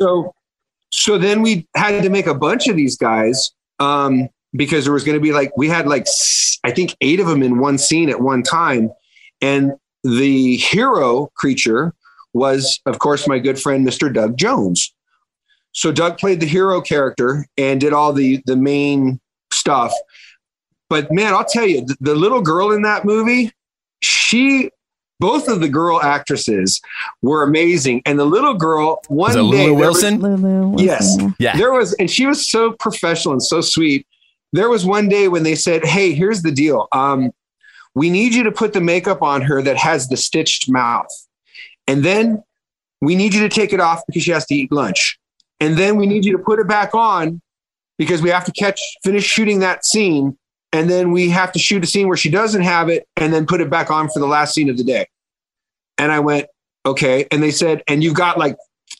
[0.00, 0.34] So,
[0.90, 5.04] so then we had to make a bunch of these guys um, because there was
[5.04, 6.06] going to be like, we had like,
[6.64, 8.90] I think eight of them in one scene at one time.
[9.40, 9.72] And
[10.04, 11.94] the hero creature
[12.34, 14.12] was, of course, my good friend, Mr.
[14.12, 14.94] Doug Jones.
[15.72, 19.20] So Doug played the hero character and did all the, the main
[19.52, 19.92] stuff
[20.90, 23.52] but man, I'll tell you, the, the little girl in that movie,
[24.00, 24.70] she
[25.20, 26.80] both of the girl actresses
[27.20, 28.00] were amazing.
[28.06, 30.20] And the little girl, one Was it day, Lulu there was- Wilson?
[30.20, 30.68] Lulu.
[30.68, 31.56] Wilson, yes, Yeah.
[31.58, 34.06] there was, and she was so professional and so sweet.
[34.54, 36.88] There was one day when they said, "Hey, here's the deal.
[36.92, 37.32] Um,
[37.94, 41.06] we need you to put the makeup on her that has the stitched mouth,
[41.88, 42.44] and then
[43.00, 45.18] we need you to take it off because she has to eat lunch,
[45.58, 47.40] and then we need you to put it back on
[47.98, 50.38] because we have to catch finish shooting that scene."
[50.70, 53.46] And then we have to shoot a scene where she doesn't have it and then
[53.46, 55.06] put it back on for the last scene of the day.
[55.96, 56.46] And I went,
[56.84, 57.26] okay.
[57.30, 58.54] And they said, and you've got like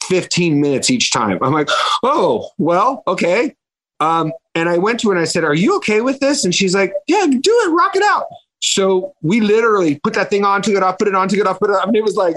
[0.05, 1.39] 15 minutes each time.
[1.43, 1.69] I'm like,
[2.03, 3.55] oh, well, okay.
[4.01, 6.45] Um, and I went to her and I said, Are you okay with this?
[6.45, 8.27] And she's like, Yeah, do it, rock it out.
[8.61, 11.47] So we literally put that thing on, took it off, put it on, took it
[11.47, 11.87] off, put it off.
[11.87, 12.37] And it was like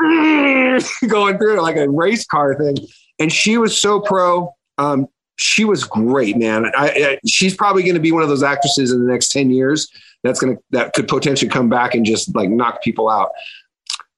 [1.08, 2.76] going through like a race car thing.
[3.18, 4.52] And she was so pro.
[4.78, 6.66] Um, she was great, man.
[6.76, 9.50] I, I, she's probably going to be one of those actresses in the next 10
[9.50, 9.88] years
[10.22, 13.30] that's going to, that could potentially come back and just like knock people out.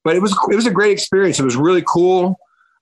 [0.03, 1.39] But it was, it was a great experience.
[1.39, 2.39] It was really cool.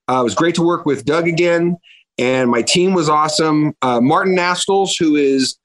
[0.09, 1.77] Uh, it was great to work with Doug again.
[2.17, 3.73] And my team was awesome.
[3.81, 5.57] Uh, Martin Astles, who is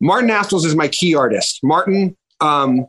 [0.00, 1.60] Martin Astles is my key artist.
[1.62, 2.86] Martin um,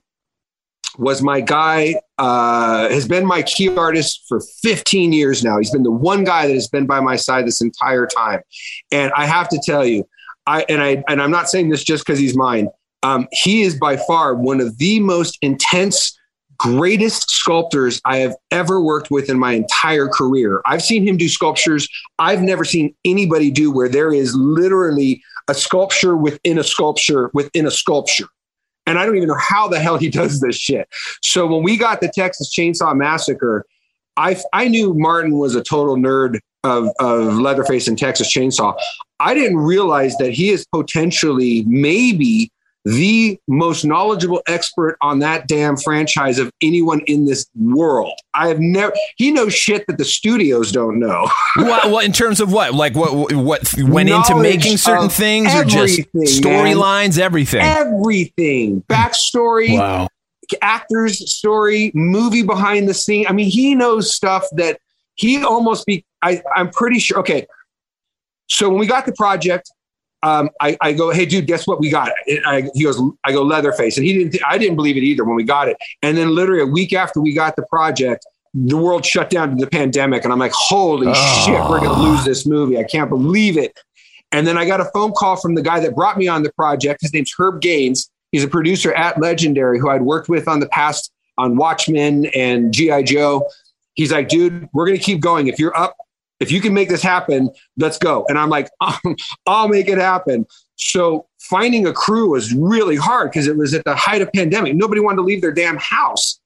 [0.97, 5.57] was my guy, uh, has been my key artist for 15 years now.
[5.57, 8.41] He's been the one guy that has been by my side this entire time.
[8.91, 10.07] And I have to tell you,
[10.45, 12.69] I and I and I'm not saying this just because he's mine.
[13.03, 16.17] Um, he is by far one of the most intense,
[16.57, 20.61] greatest sculptors I have ever worked with in my entire career.
[20.65, 21.87] I've seen him do sculptures
[22.19, 27.67] I've never seen anybody do where there is literally a sculpture within a sculpture within
[27.67, 28.27] a sculpture.
[28.87, 30.87] And I don't even know how the hell he does this shit.
[31.21, 33.65] So when we got the Texas Chainsaw Massacre,
[34.15, 38.75] I I knew Martin was a total nerd of, of Leatherface and Texas Chainsaw.
[39.19, 42.51] I didn't realize that he is potentially maybe
[42.87, 48.13] the most knowledgeable expert on that damn franchise of anyone in this world.
[48.33, 48.93] I have never.
[49.17, 51.29] He knows shit that the studios don't know.
[51.57, 52.73] what, what in terms of what?
[52.73, 57.61] Like what what went into making certain things or just storylines, everything?
[57.61, 60.07] Everything, backstory, Wow.
[60.61, 63.25] actor's story, movie behind the scene.
[63.27, 64.79] I mean, he knows stuff that
[65.15, 66.05] he almost be.
[66.21, 67.19] I, I'm pretty sure.
[67.19, 67.47] Okay,
[68.47, 69.71] so when we got the project,
[70.27, 72.11] um, I, I go, hey, dude, guess what we got?
[72.27, 74.41] And I, he goes, I go, Leatherface, and he didn't.
[74.45, 75.77] I didn't believe it either when we got it.
[76.01, 79.55] And then literally a week after we got the project, the world shut down to
[79.55, 82.77] the pandemic, and I'm like, holy shit, we're gonna lose this movie.
[82.77, 83.73] I can't believe it.
[84.31, 86.51] And then I got a phone call from the guy that brought me on the
[86.53, 87.01] project.
[87.01, 88.09] His name's Herb Gains.
[88.31, 92.73] He's a producer at Legendary who I'd worked with on the past on Watchmen and
[92.73, 93.03] G.I.
[93.03, 93.47] Joe.
[93.93, 95.47] He's like, dude, we're going to keep going.
[95.47, 95.95] If you're up,
[96.39, 98.25] if you can make this happen, let's go.
[98.27, 98.69] And I'm like,
[99.45, 100.45] I'll make it happen.
[100.75, 104.75] So finding a crew was really hard because it was at the height of pandemic.
[104.75, 106.39] Nobody wanted to leave their damn house.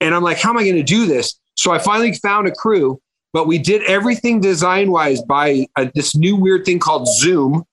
[0.00, 1.38] And I'm like, how am I going to do this?
[1.54, 3.00] So I finally found a crew,
[3.32, 7.64] but we did everything design wise by uh, this new weird thing called Zoom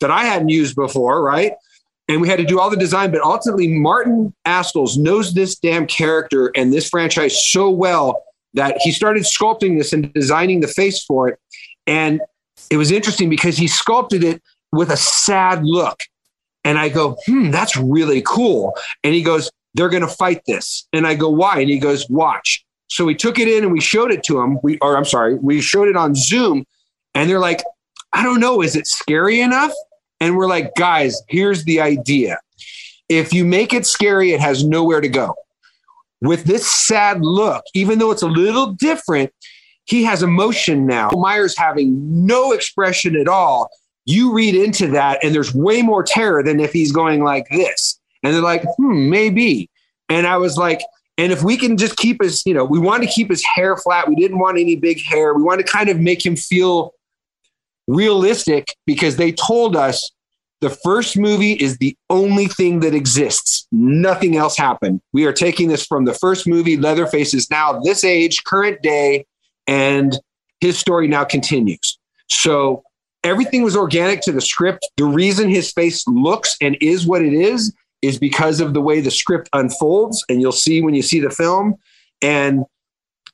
[0.00, 1.52] that I hadn't used before, right?
[2.08, 5.86] And we had to do all the design, but ultimately, Martin Astles knows this damn
[5.86, 8.24] character and this franchise so well
[8.58, 11.38] that he started sculpting this and designing the face for it.
[11.86, 12.20] And
[12.70, 14.42] it was interesting because he sculpted it
[14.72, 16.00] with a sad look.
[16.64, 18.76] And I go, hmm, that's really cool.
[19.04, 20.86] And he goes, they're going to fight this.
[20.92, 21.60] And I go, why?
[21.60, 22.64] And he goes, watch.
[22.88, 24.58] So we took it in and we showed it to him.
[24.62, 26.64] We, or I'm sorry, we showed it on Zoom.
[27.14, 27.62] And they're like,
[28.12, 29.72] I don't know, is it scary enough?
[30.20, 32.40] And we're like, guys, here's the idea.
[33.08, 35.34] If you make it scary, it has nowhere to go.
[36.20, 39.32] With this sad look, even though it's a little different,
[39.84, 41.10] he has emotion now.
[41.12, 43.70] Myers having no expression at all.
[44.04, 48.00] You read into that, and there's way more terror than if he's going like this.
[48.22, 49.70] And they're like, hmm, maybe.
[50.08, 50.80] And I was like,
[51.18, 53.76] and if we can just keep his, you know, we wanted to keep his hair
[53.76, 54.08] flat.
[54.08, 55.34] We didn't want any big hair.
[55.34, 56.94] We wanted to kind of make him feel
[57.88, 60.12] realistic because they told us
[60.60, 63.66] the first movie is the only thing that exists.
[63.70, 65.00] Nothing else happened.
[65.12, 66.76] We are taking this from the first movie.
[66.76, 69.24] Leatherface is now this age, current day,
[69.66, 70.18] and
[70.60, 71.98] his story now continues.
[72.28, 72.82] So
[73.22, 74.88] everything was organic to the script.
[74.96, 79.00] The reason his face looks and is what it is is because of the way
[79.00, 81.74] the script unfolds, and you'll see when you see the film.
[82.22, 82.64] And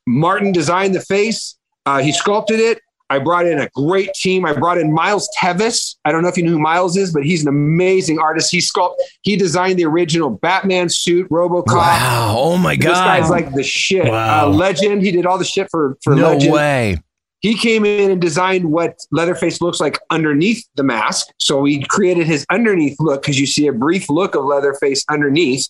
[0.07, 1.57] Martin designed the face.
[1.87, 2.81] Uh, he sculpted it.
[3.11, 4.45] I brought in a great team.
[4.45, 5.94] I brought in Miles Teves.
[6.05, 8.51] I don't know if you know who Miles is, but he's an amazing artist.
[8.51, 8.97] He sculpt.
[9.23, 11.67] He designed the original Batman suit, RoboCop.
[11.69, 12.37] Wow!
[12.39, 12.91] Oh my god!
[12.91, 14.07] This guy's like the shit.
[14.07, 14.47] Wow.
[14.47, 15.03] Uh, legend.
[15.03, 16.53] He did all the shit for for no Legend.
[16.53, 16.97] way.
[17.41, 21.27] He came in and designed what Leatherface looks like underneath the mask.
[21.39, 25.69] So he created his underneath look because you see a brief look of Leatherface underneath.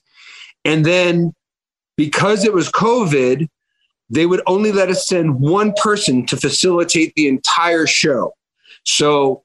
[0.65, 1.35] And then
[1.97, 3.49] because it was COVID,
[4.11, 8.35] they would only let us send one person to facilitate the entire show.
[8.85, 9.43] So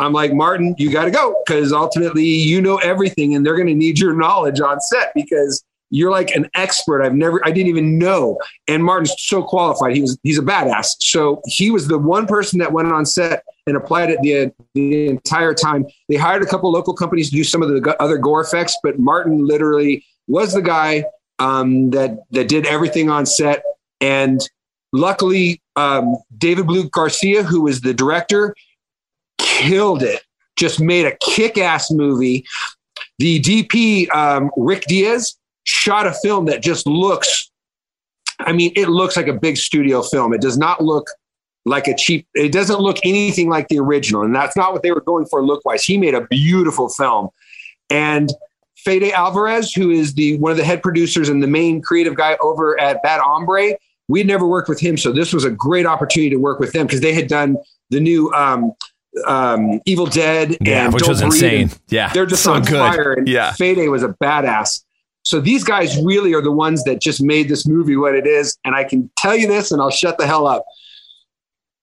[0.00, 3.68] I'm like, Martin, you got to go because ultimately you know everything and they're going
[3.68, 7.02] to need your knowledge on set because you're like an expert.
[7.02, 8.38] I've never, I didn't even know.
[8.68, 9.94] And Martin's so qualified.
[9.94, 10.96] He was, he's a badass.
[11.00, 15.08] So he was the one person that went on set and applied it the, the
[15.08, 15.84] entire time.
[16.08, 18.98] They hired a couple local companies to do some of the other gore effects, but
[18.98, 21.04] Martin literally was the guy
[21.40, 23.62] um, that that did everything on set.
[24.00, 24.40] And
[24.92, 28.54] luckily, um, David Blue Garcia, who was the director,
[29.40, 30.22] killed it.
[30.56, 32.44] Just made a kick-ass movie.
[33.18, 37.50] The DP, um, Rick Diaz, shot a film that just looks.
[38.40, 40.32] I mean, it looks like a big studio film.
[40.32, 41.08] It does not look
[41.66, 42.26] like a cheap.
[42.34, 45.44] It doesn't look anything like the original, and that's not what they were going for
[45.44, 45.84] look-wise.
[45.84, 47.28] He made a beautiful film,
[47.90, 48.30] and
[48.76, 52.36] Fede Alvarez, who is the one of the head producers and the main creative guy
[52.40, 53.76] over at Bad Hombre,
[54.08, 56.86] we'd never worked with him, so this was a great opportunity to work with them
[56.86, 57.56] because they had done
[57.90, 58.72] the new um,
[59.26, 61.60] um, Evil Dead, Yeah, and which Don't was Breathe, insane.
[61.62, 62.78] and Yeah, they're just so on good.
[62.78, 63.12] fire.
[63.12, 63.52] And Yeah.
[63.52, 64.82] Fede was a badass.
[65.22, 68.56] So these guys really are the ones that just made this movie what it is.
[68.64, 70.64] And I can tell you this, and I'll shut the hell up.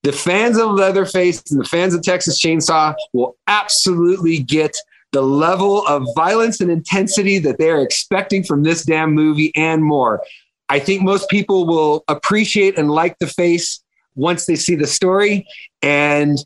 [0.03, 4.75] The fans of Leatherface and the fans of Texas Chainsaw will absolutely get
[5.11, 10.21] the level of violence and intensity that they're expecting from this damn movie and more.
[10.69, 13.81] I think most people will appreciate and like the face
[14.15, 15.47] once they see the story.
[15.81, 16.37] And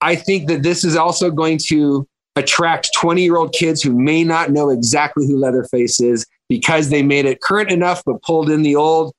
[0.00, 2.06] I think that this is also going to
[2.36, 7.02] attract 20 year old kids who may not know exactly who Leatherface is because they
[7.02, 9.12] made it current enough but pulled in the old.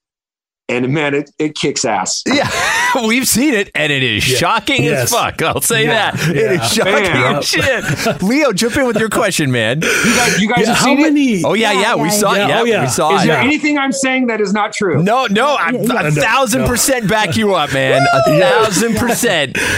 [0.68, 2.22] And man, it, it kicks ass.
[2.32, 2.48] Yeah,
[3.06, 4.38] we've seen it, and it is Yeah.
[4.38, 5.04] shocking Yes.
[5.04, 5.42] as fuck.
[5.42, 6.12] I'll say Yeah.
[6.12, 6.28] that.
[6.28, 6.64] It Yeah.
[6.64, 6.94] is shocking
[7.96, 8.22] as shit.
[8.22, 9.80] Leo, jump in with your question, man.
[9.82, 11.02] You guys, you guys Yeah, have how seen it?
[11.02, 11.44] many?
[11.44, 12.38] Oh yeah, yeah, Yeah, we saw it.
[12.48, 12.82] Yeah, Oh, yeah.
[12.82, 13.26] we saw Is it.
[13.28, 15.02] there anything I'm saying that is not true?
[15.02, 16.00] No, no, I, Yeah, yeah.
[16.06, 16.68] a No, thousand no.
[16.68, 18.06] percent back you up, man.
[18.12, 19.58] A thousand percent.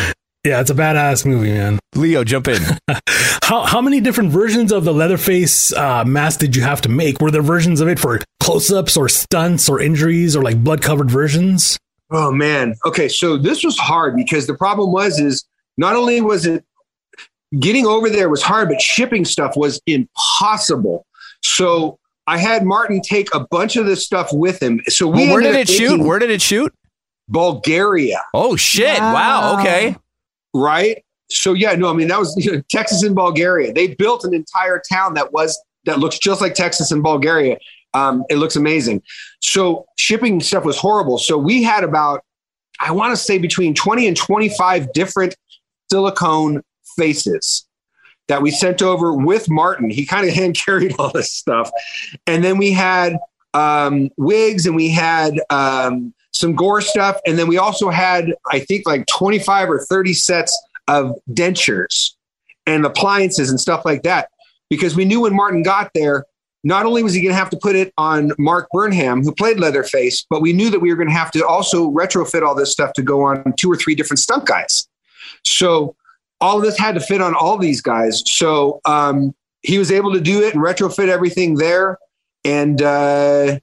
[0.44, 1.78] Yeah, it's a badass movie, man.
[1.94, 2.61] Leo, jump in.
[3.44, 7.20] How how many different versions of the Leatherface uh, mask did you have to make?
[7.20, 11.78] Were there versions of it for close-ups or stunts or injuries or like blood-covered versions?
[12.11, 12.74] Oh man.
[12.87, 15.44] Okay, so this was hard because the problem was is
[15.76, 16.64] not only was it
[17.59, 21.05] getting over there was hard, but shipping stuff was impossible.
[21.42, 24.81] So I had Martin take a bunch of this stuff with him.
[24.88, 26.00] So we Well, where did it shoot?
[26.00, 26.72] Where did it shoot?
[27.28, 28.98] Bulgaria, Oh shit!
[28.98, 29.14] Wow.
[29.14, 29.61] Wow.
[29.61, 29.96] Okay.
[30.55, 31.05] Right?
[31.31, 33.73] So yeah, no, I mean that was you know, Texas and Bulgaria.
[33.73, 37.59] They built an entire town that was that looks just like Texas and Bulgaria.
[37.95, 39.03] Um, it looks amazing.
[39.41, 41.19] So shipping stuff was horrible.
[41.19, 42.25] So we had about,
[42.81, 45.37] I want to say between 20 and 25 different
[45.91, 46.62] silicone
[46.97, 47.67] faces
[48.29, 49.91] that we sent over with Martin.
[49.91, 51.71] He kind of hand carried all this stuff.
[52.27, 53.17] And then we had
[53.55, 57.21] um, wigs and we had um, some gore stuff.
[57.27, 62.12] And then we also had, I think, like 25 or 30 sets of dentures
[62.66, 64.29] and appliances and stuff like that.
[64.68, 66.25] Because we knew when Martin got there,
[66.64, 69.59] not only was he going to have to put it on Mark Burnham, who played
[69.59, 72.71] Leatherface, but we knew that we were going to have to also retrofit all this
[72.71, 74.88] stuff to go on two or three different stunt guys.
[75.45, 75.97] So
[76.40, 78.23] all of this had to fit on all these guys.
[78.27, 81.99] So um, he was able to do it and retrofit everything there.
[82.45, 83.59] And uh,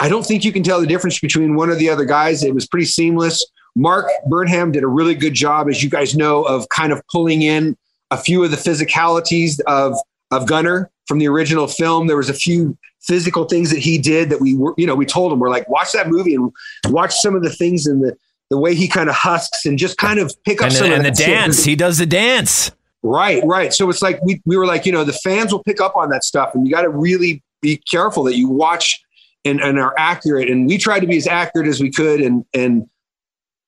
[0.00, 2.42] I don't think you can tell the difference between one or the other guys.
[2.44, 3.44] It was pretty seamless.
[3.74, 7.42] Mark Burnham did a really good job, as you guys know, of kind of pulling
[7.42, 7.76] in
[8.10, 9.94] a few of the physicalities of
[10.30, 12.06] of Gunnar from the original film.
[12.06, 15.06] There was a few physical things that he did that we were, you know, we
[15.06, 16.52] told him we're like, watch that movie and
[16.86, 18.16] watch some of the things in the
[18.50, 20.92] the way he kind of husks and just kind of pick up And, some the,
[20.92, 21.26] of and the that shit.
[21.26, 21.64] dance.
[21.64, 22.70] He does the dance.
[23.02, 23.72] Right, right.
[23.74, 26.10] So it's like we, we were like, you know, the fans will pick up on
[26.10, 29.00] that stuff and you got to really be careful that you watch
[29.46, 30.50] and, and are accurate.
[30.50, 32.20] And we tried to be as accurate as we could.
[32.20, 32.88] And, and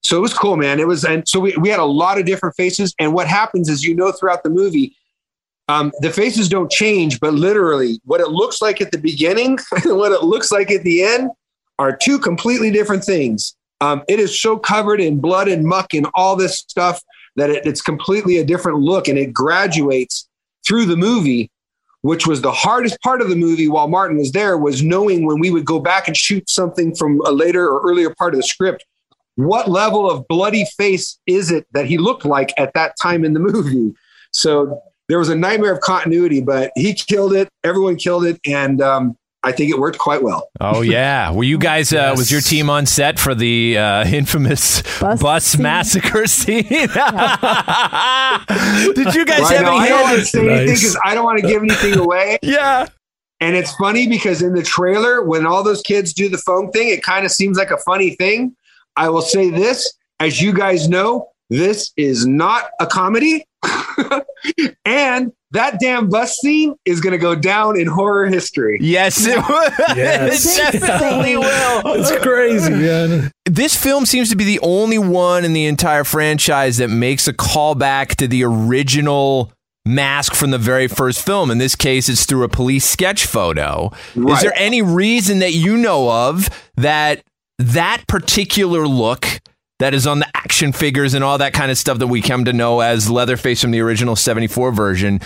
[0.02, 0.80] so it was cool, man.
[0.80, 2.94] It was, and so we, we had a lot of different faces.
[2.98, 4.96] And what happens is, you know, throughout the movie,
[5.68, 9.96] um, the faces don't change, but literally what it looks like at the beginning and
[9.96, 11.30] what it looks like at the end
[11.78, 13.54] are two completely different things.
[13.80, 17.00] Um, it is so covered in blood and muck and all this stuff
[17.36, 20.28] that it, it's completely a different look and it graduates
[20.66, 21.50] through the movie
[22.08, 25.38] which was the hardest part of the movie while Martin was there, was knowing when
[25.38, 28.46] we would go back and shoot something from a later or earlier part of the
[28.46, 28.82] script,
[29.34, 33.34] what level of bloody face is it that he looked like at that time in
[33.34, 33.94] the movie?
[34.32, 37.50] So there was a nightmare of continuity, but he killed it.
[37.62, 38.40] Everyone killed it.
[38.46, 39.14] And um,
[39.48, 40.48] I think it worked quite well.
[40.60, 41.92] Oh yeah, were you guys?
[41.92, 45.62] Uh, Was your team on set for the uh, infamous bus, Bus scene.
[45.62, 46.62] massacre scene?
[46.68, 46.88] Did
[49.14, 50.26] you guys Right, have no, any I don't want to hand?
[50.26, 52.38] say anything because I don't want to give anything away.
[52.42, 52.86] Yeah.
[53.40, 56.88] And it's funny because in the trailer, when all those kids do the phone thing,
[56.88, 58.54] it kind of seems like a funny thing.
[58.96, 63.46] I will say this, as you guys know, this is not a comedy.
[64.84, 68.78] and that damn bus scene is going to go down in horror history.
[68.80, 69.96] Yes, it will.
[69.96, 70.58] Yes.
[70.74, 71.82] it definitely will.
[71.94, 73.30] It's crazy, man.
[73.46, 77.32] This film seems to be the only one in the entire franchise that makes a
[77.32, 79.52] callback to the original
[79.86, 81.50] mask from the very first film.
[81.50, 83.90] In this case, it's through a police sketch photo.
[84.14, 87.22] Is there any reason that you know of that
[87.58, 89.26] that particular look
[89.78, 92.44] that is on the action figures and all that kind of stuff that we come
[92.44, 95.20] to know as Leatherface from the original 74 version,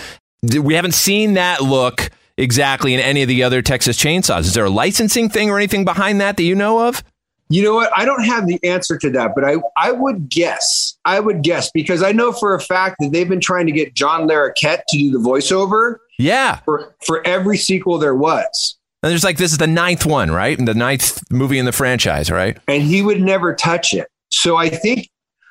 [0.61, 4.41] we haven't seen that look exactly in any of the other Texas chainsaws.
[4.41, 7.03] Is there a licensing thing or anything behind that that you know of?
[7.49, 7.91] You know what?
[7.95, 10.97] I don't have the answer to that, but I, I would guess.
[11.05, 13.93] I would guess because I know for a fact that they've been trying to get
[13.93, 16.57] John Larroquette to do the voiceover Yeah.
[16.65, 18.77] for, for every sequel there was.
[19.03, 20.57] And there's like this is the ninth one, right?
[20.57, 22.57] And the ninth movie in the franchise, right?
[22.67, 24.07] and he would never touch it.
[24.33, 25.09] So I think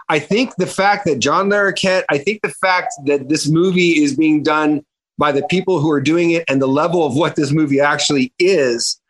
[0.09, 4.17] I think the fact that John Larroquette, I think the fact that this movie is
[4.17, 4.85] being done
[5.19, 8.33] by the people who are doing it and the level of what this movie actually
[8.39, 9.01] is,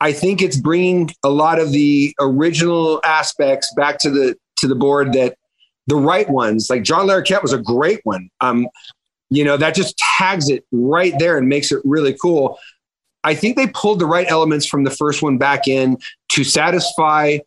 [0.00, 4.74] I think it's bringing a lot of the original aspects back to the to the
[4.74, 5.36] board that
[5.88, 8.30] the right ones, like John Larroquette was a great one.
[8.40, 8.68] Um,
[9.28, 12.58] you know, that just tags it right there and makes it really cool.
[13.24, 15.98] I think they pulled the right elements from the first one back in
[16.30, 17.38] to satisfy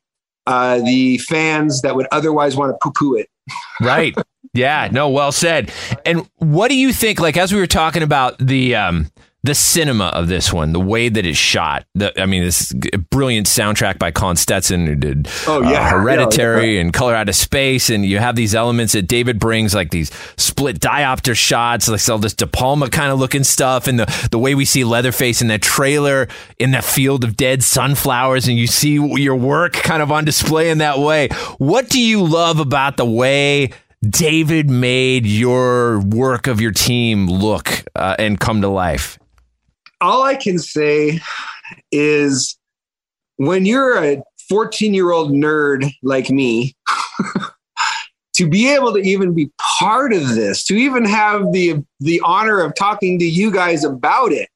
[0.49, 3.29] uh, the fans that would otherwise want to poo poo it.
[3.81, 4.15] Right.
[4.53, 4.89] yeah.
[4.91, 5.09] No.
[5.09, 5.71] Well said.
[6.05, 7.19] And what do you think?
[7.19, 9.09] Like as we were talking about the um,
[9.43, 11.85] the cinema of this one, the way that it's shot.
[11.95, 12.73] The, I mean, this
[13.09, 15.81] brilliant soundtrack by Colin Stetson, who did Oh, yeah.
[15.87, 16.81] uh, Hereditary Yeah.
[16.81, 20.11] and Color Out of Space, and you have these elements that David brings, like these
[20.37, 24.37] split diopter shots, like all this De Palma kind of looking stuff, and the the
[24.39, 26.27] way we see Leatherface in that trailer
[26.57, 30.69] in that field of dead sunflowers, and you see your work kind of on display
[30.69, 31.29] in that way.
[31.59, 33.71] What do you love about the way?
[34.07, 39.19] David made your work of your team look uh, and come to life.
[40.01, 41.19] All I can say
[41.91, 42.57] is
[43.37, 46.75] when you're a 14 year old nerd like me,
[48.35, 52.61] to be able to even be part of this, to even have the the honor
[52.61, 54.49] of talking to you guys about it,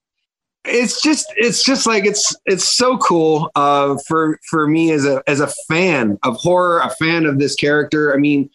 [0.66, 5.22] it's just it's just like it's it's so cool uh, for for me as a
[5.28, 8.14] as a fan of horror, a fan of this character.
[8.14, 8.50] I mean,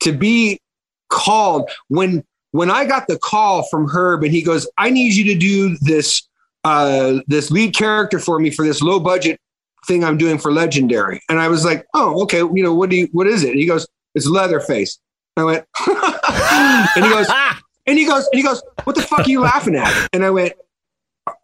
[0.00, 0.60] to be
[1.08, 5.24] called when when I got the call from Herb and he goes, "I need you
[5.32, 6.28] to do this
[6.64, 9.40] uh, this lead character for me for this low budget
[9.86, 12.38] thing I'm doing for Legendary," and I was like, "Oh, okay.
[12.38, 14.98] You know what do you what is it?" And he goes, "It's Leatherface."
[15.36, 17.26] I went, and he goes,
[17.86, 20.30] and he goes, and he goes, "What the fuck are you laughing at?" And I
[20.30, 20.52] went.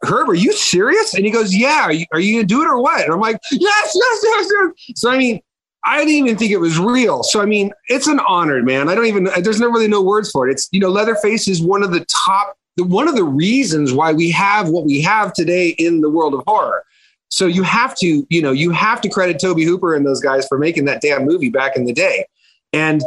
[0.02, 1.14] Herb, are you serious?
[1.14, 3.04] And he goes, Yeah, are you, are you gonna do it or what?
[3.04, 4.98] And I'm like, Yes, yes, yes, yes.
[4.98, 5.40] So I mean,
[5.88, 7.22] I didn't even think it was real.
[7.22, 8.88] So I mean, it's an honor, man.
[8.88, 10.52] I don't even there's no really no words for it.
[10.52, 14.30] It's you know, Leatherface is one of the top one of the reasons why we
[14.30, 16.84] have what we have today in the world of horror.
[17.30, 20.46] So you have to, you know, you have to credit Tobe Hooper and those guys
[20.46, 22.24] for making that damn movie back in the day.
[22.72, 23.02] And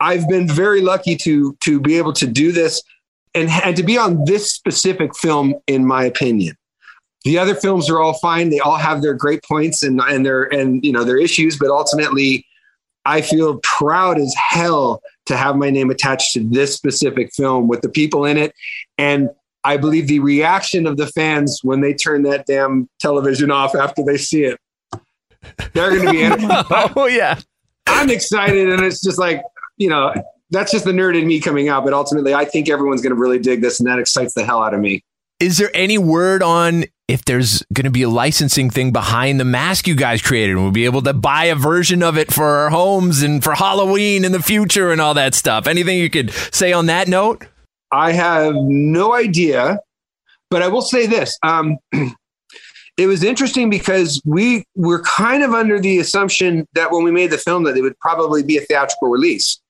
[0.00, 2.82] I've been very lucky to to be able to do this
[3.34, 6.56] and, and to be on this specific film, in my opinion.
[7.24, 8.50] The other films are all fine.
[8.50, 11.70] They all have their great points and and their and you know their issues, but
[11.70, 12.46] ultimately,
[13.04, 17.82] I feel proud as hell to have my name attached to this specific film with
[17.82, 18.54] the people in it,
[18.98, 19.30] and
[19.64, 24.04] I believe the reaction of the fans when they turn that damn television off after
[24.04, 24.60] they see it,
[25.72, 26.46] they're going to be.
[26.96, 27.40] oh yeah,
[27.86, 29.42] I'm excited, and it's just like
[29.76, 30.12] you know
[30.50, 31.84] that's just the nerd in me coming out.
[31.84, 34.62] But ultimately, I think everyone's going to really dig this, and that excites the hell
[34.62, 35.02] out of me.
[35.40, 39.44] Is there any word on if there's going to be a licensing thing behind the
[39.44, 40.52] mask you guys created?
[40.52, 43.54] and We'll be able to buy a version of it for our homes and for
[43.54, 45.66] Halloween in the future and all that stuff.
[45.66, 47.46] Anything you could say on that note?
[47.92, 49.78] I have no idea,
[50.50, 51.38] but I will say this.
[51.42, 51.78] Um,
[52.96, 57.30] it was interesting because we were kind of under the assumption that when we made
[57.30, 59.60] the film that it would probably be a theatrical release.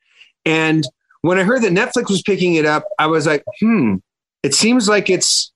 [0.45, 0.85] And
[1.23, 3.97] when I heard that Netflix was picking it up, I was like, hmm,
[4.43, 5.54] it seems like it's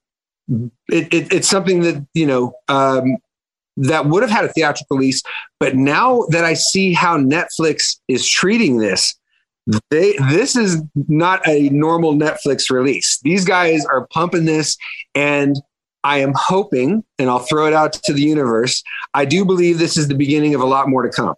[0.89, 3.17] it, it, it's something that you know um,
[3.77, 5.21] that would have had a theatrical release.
[5.59, 9.15] But now that I see how Netflix is treating this,
[9.89, 13.19] they this is not a normal Netflix release.
[13.23, 14.77] These guys are pumping this,
[15.15, 15.55] and
[16.03, 18.83] I am hoping, and I'll throw it out to the universe.
[19.13, 21.35] I do believe this is the beginning of a lot more to come.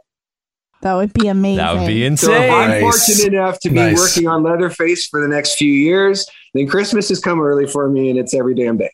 [0.82, 1.58] That would be amazing.
[1.58, 2.30] That would be insane.
[2.30, 2.82] So if I'm Nice.
[2.82, 3.98] fortunate enough to be Nice.
[3.98, 8.10] working on Leatherface for the next few years, then Christmas has come early for me,
[8.10, 8.90] and it's every damn day.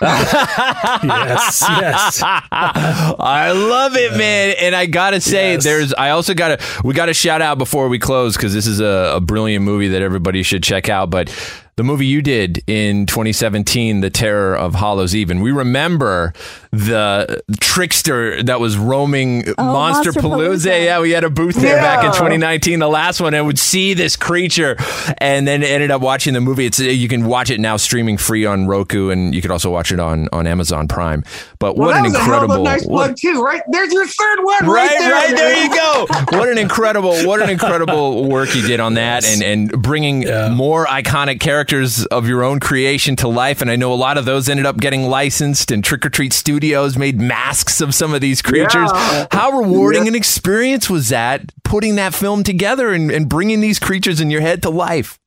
[0.02, 2.22] Yes, yes.
[2.52, 4.54] I love it, man.
[4.60, 5.64] And I gotta say, Yes.
[5.64, 5.94] there's.
[5.94, 6.62] I also gotta.
[6.84, 10.02] We gotta shout out before we close because this is a, a brilliant movie that
[10.02, 11.10] everybody should check out.
[11.10, 11.28] But
[11.76, 16.32] the movie you did in 2017, The Terror of Hallow's Eve, and we remember
[16.72, 20.70] the trickster that was roaming oh, Monster Monster Palooza.
[20.70, 20.84] Palooza.
[20.84, 23.92] Yeah, we had a booth there back in 2019, the last one, and would see
[23.92, 24.76] this creature,
[25.18, 26.64] and then ended up watching the movie.
[26.64, 29.92] It's you can watch it now streaming free on Roku, and you could also watch
[29.92, 31.24] it on on Amazon Prime.
[31.58, 33.62] But Well, what an was a hell of incredible a nice what- plug too, right?
[33.70, 35.12] There's your third one, Right, right, there.
[35.12, 36.06] right there you go.
[36.38, 40.48] What an incredible, what an incredible work you did on that, and and bringing Yeah.
[40.48, 43.60] more iconic characters of your own creation to life.
[43.60, 46.32] And I know a lot of those ended up getting licensed, and Trick or Treat
[46.32, 46.61] Studios
[46.98, 48.90] made masks of some of these creatures.
[48.94, 49.26] Yeah.
[49.30, 50.10] How rewarding Yeah.
[50.10, 54.40] an experience was that putting that film together and, and bringing these creatures in your
[54.40, 55.18] head to life?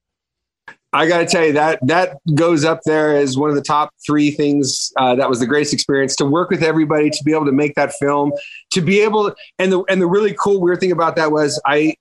[0.93, 3.89] I got to tell you that that goes up there as one of the top
[4.05, 7.45] three things uh, that was the greatest experience to work with everybody to be able
[7.45, 8.31] to make that film
[8.71, 11.95] to be able and the and the really cool weird thing about that was I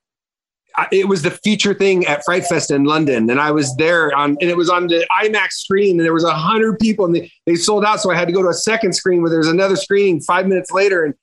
[0.90, 4.30] it was the feature thing at Fright Fest in London and I was there on
[4.40, 7.30] and it was on the IMAX screen and there was a hundred people and they,
[7.46, 9.48] they sold out so I had to go to a second screen where there was
[9.48, 11.14] another screening five minutes later and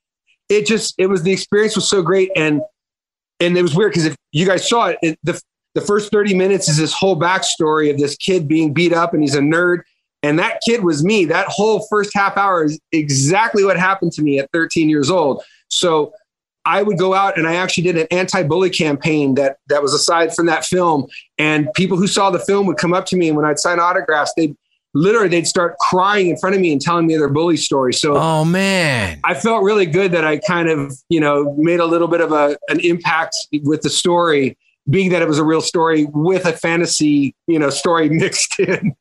[0.50, 2.62] it just it was the experience was so great and
[3.42, 5.42] and it was weird because if you guys saw it, it the
[5.74, 9.24] the first 30 minutes is this whole backstory of this kid being beat up and
[9.24, 9.82] he's a nerd.
[10.24, 11.26] And that kid was me.
[11.26, 15.44] That whole first half hour is exactly what happened to me at 13 years old.
[15.70, 16.14] So
[16.66, 20.36] I would go out and I actually did an anti-bully campaign that that was aside
[20.36, 21.08] from that film.
[21.38, 23.80] And people who saw the film would come up to me and when I'd sign
[23.80, 24.56] autographs, they'd
[24.94, 27.94] literally they'd start crying in front of me and telling me their bully story.
[27.94, 31.86] So Oh man, I felt really good that I kind of, you know, made a
[31.86, 34.58] little bit of a an impact with the story,
[34.90, 38.94] being that it was a real story with a fantasy, you know, story mixed in.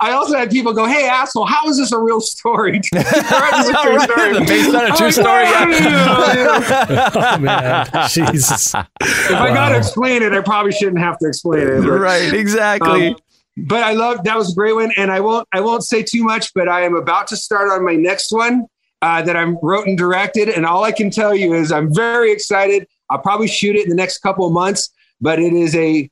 [0.00, 4.92] I also had people go, "Hey, asshole, how is this a real story?" Based on
[4.92, 5.44] a true story.
[5.46, 8.74] oh man, Jesus.
[8.74, 11.80] If I got to explain it, I probably shouldn't have to explain it.
[11.82, 13.08] but- right, exactly.
[13.08, 13.16] Um,
[13.56, 16.24] but I love that was a great one, and I won't I won't say too
[16.24, 18.66] much, but I am about to start on my next one
[19.02, 22.32] uh, that I'm wrote and directed, and all I can tell you is I'm very
[22.32, 22.86] excited.
[23.10, 24.88] I'll probably shoot it in the next couple of months,
[25.22, 26.10] but it is a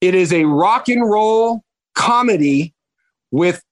[0.00, 1.62] it is a rock and roll
[1.94, 2.72] comedy
[3.30, 3.62] with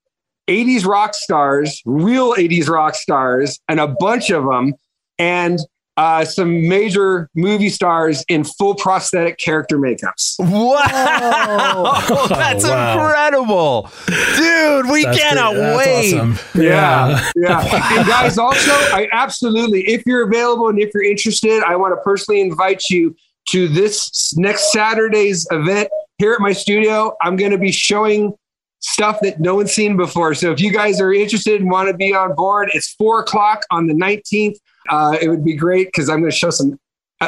[0.48, 4.74] 80s rock stars, real 80s rock stars, and a bunch of them,
[5.18, 5.58] and
[5.96, 10.34] uh, some major movie stars in full prosthetic character makeups.
[10.40, 12.94] Wow, that's wow.
[12.94, 14.90] incredible, dude.
[14.90, 15.62] We That's cannot great.
[15.62, 16.14] That's wait.
[16.14, 16.38] awesome.
[16.60, 17.96] Yeah, yeah.
[17.98, 22.02] And guys, also, I absolutely, if you're available and if you're interested, I want to
[22.02, 23.14] personally invite you
[23.48, 25.88] to this next Saturday's event
[26.18, 27.16] here at my studio.
[27.22, 28.34] I'm going to be showing
[28.80, 30.34] stuff that no one's seen before.
[30.34, 33.62] So if you guys are interested and want to be on board, it's four o'clock
[33.70, 34.56] on the 19th.
[34.90, 36.78] Uh, it would be great because I'm going to show some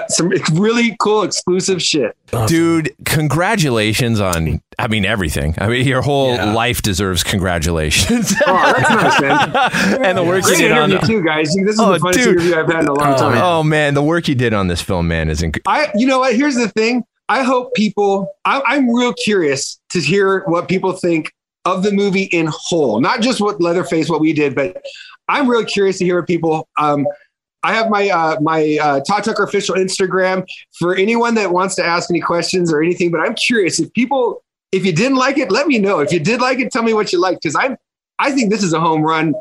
[0.08, 2.16] some really cool exclusive shit.
[2.46, 5.54] Dude, congratulations on, I mean, everything.
[5.58, 6.52] I mean, your whole Yeah.
[6.54, 8.34] life deserves congratulations.
[8.46, 10.00] Oh, that's nice, man.
[10.04, 11.54] and the work you Great did on interview too, guys.
[11.54, 12.26] This is Oh, the funnest dude.
[12.28, 13.38] interview I've had in a long time.
[13.42, 16.20] Oh, man, the work you did on this film, man, is inc- I, you know
[16.20, 16.34] what?
[16.34, 17.04] Here's the thing.
[17.28, 18.28] I hope people.
[18.44, 21.32] I, I'm real curious to hear what people think
[21.64, 24.80] of the movie in whole, not just what Leatherface, what we did, but
[25.28, 26.68] I'm really curious to hear what people.
[26.78, 27.06] Um,
[27.66, 30.46] I have my uh, my uh, Todd Tucker official Instagram
[30.78, 33.10] for anyone that wants to ask any questions or anything.
[33.10, 35.98] But I'm curious if people, if you didn't like it, let me know.
[35.98, 37.76] If you did like it, tell me what you liked because I'm.
[38.20, 39.34] I think this is a home run.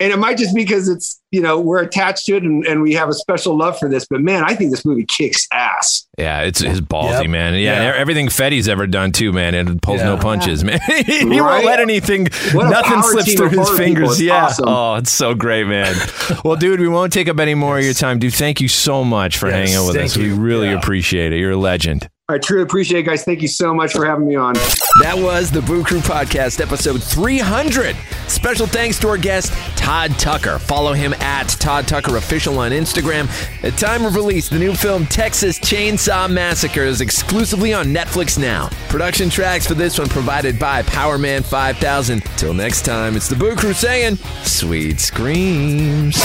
[0.00, 2.82] And it might just be because it's, you know, we're attached to it and, and
[2.82, 4.06] we have a special love for this.
[4.08, 6.06] But man, I think this movie kicks ass.
[6.16, 7.30] Yeah, it's his ballsy, Yep.
[7.30, 7.54] man.
[7.54, 7.94] Yeah, Yeah.
[7.96, 9.54] everything Fede's ever done too, man.
[9.56, 10.20] It pulls no Yeah.
[10.20, 10.78] punches, man.
[11.06, 14.18] he won't let anything, What nothing slips through his fingers.
[14.18, 14.24] people.
[14.24, 14.44] Yeah.
[14.44, 14.64] awesome.
[14.68, 15.96] Oh, it's so great, man.
[16.44, 18.20] well, dude, we won't take up any more of your time.
[18.20, 20.16] Dude, thank you so much for Yes, hanging with thank us.
[20.16, 20.78] We really Yeah.
[20.78, 21.38] appreciate it.
[21.40, 22.08] You're a legend.
[22.30, 23.24] I truly appreciate it, guys.
[23.24, 24.52] Thank you so much for having me on.
[25.00, 27.96] That was the Boo Crew Podcast, episode 300.
[28.26, 30.58] Special thanks to our guest, Todd Tucker.
[30.58, 33.28] Follow him at Todd Tucker Official on Instagram.
[33.64, 38.68] At time of release, the new film Texas Chainsaw Massacre is exclusively on Netflix now.
[38.90, 42.22] Production tracks for this one provided by Powerman 5000.
[42.36, 46.22] Till next time, it's the Boo Crew saying, sweet screams.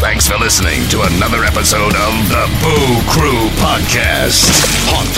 [0.00, 4.48] Thanks for listening to another episode of the Boo Crew Podcast.
[4.90, 5.17] Haunt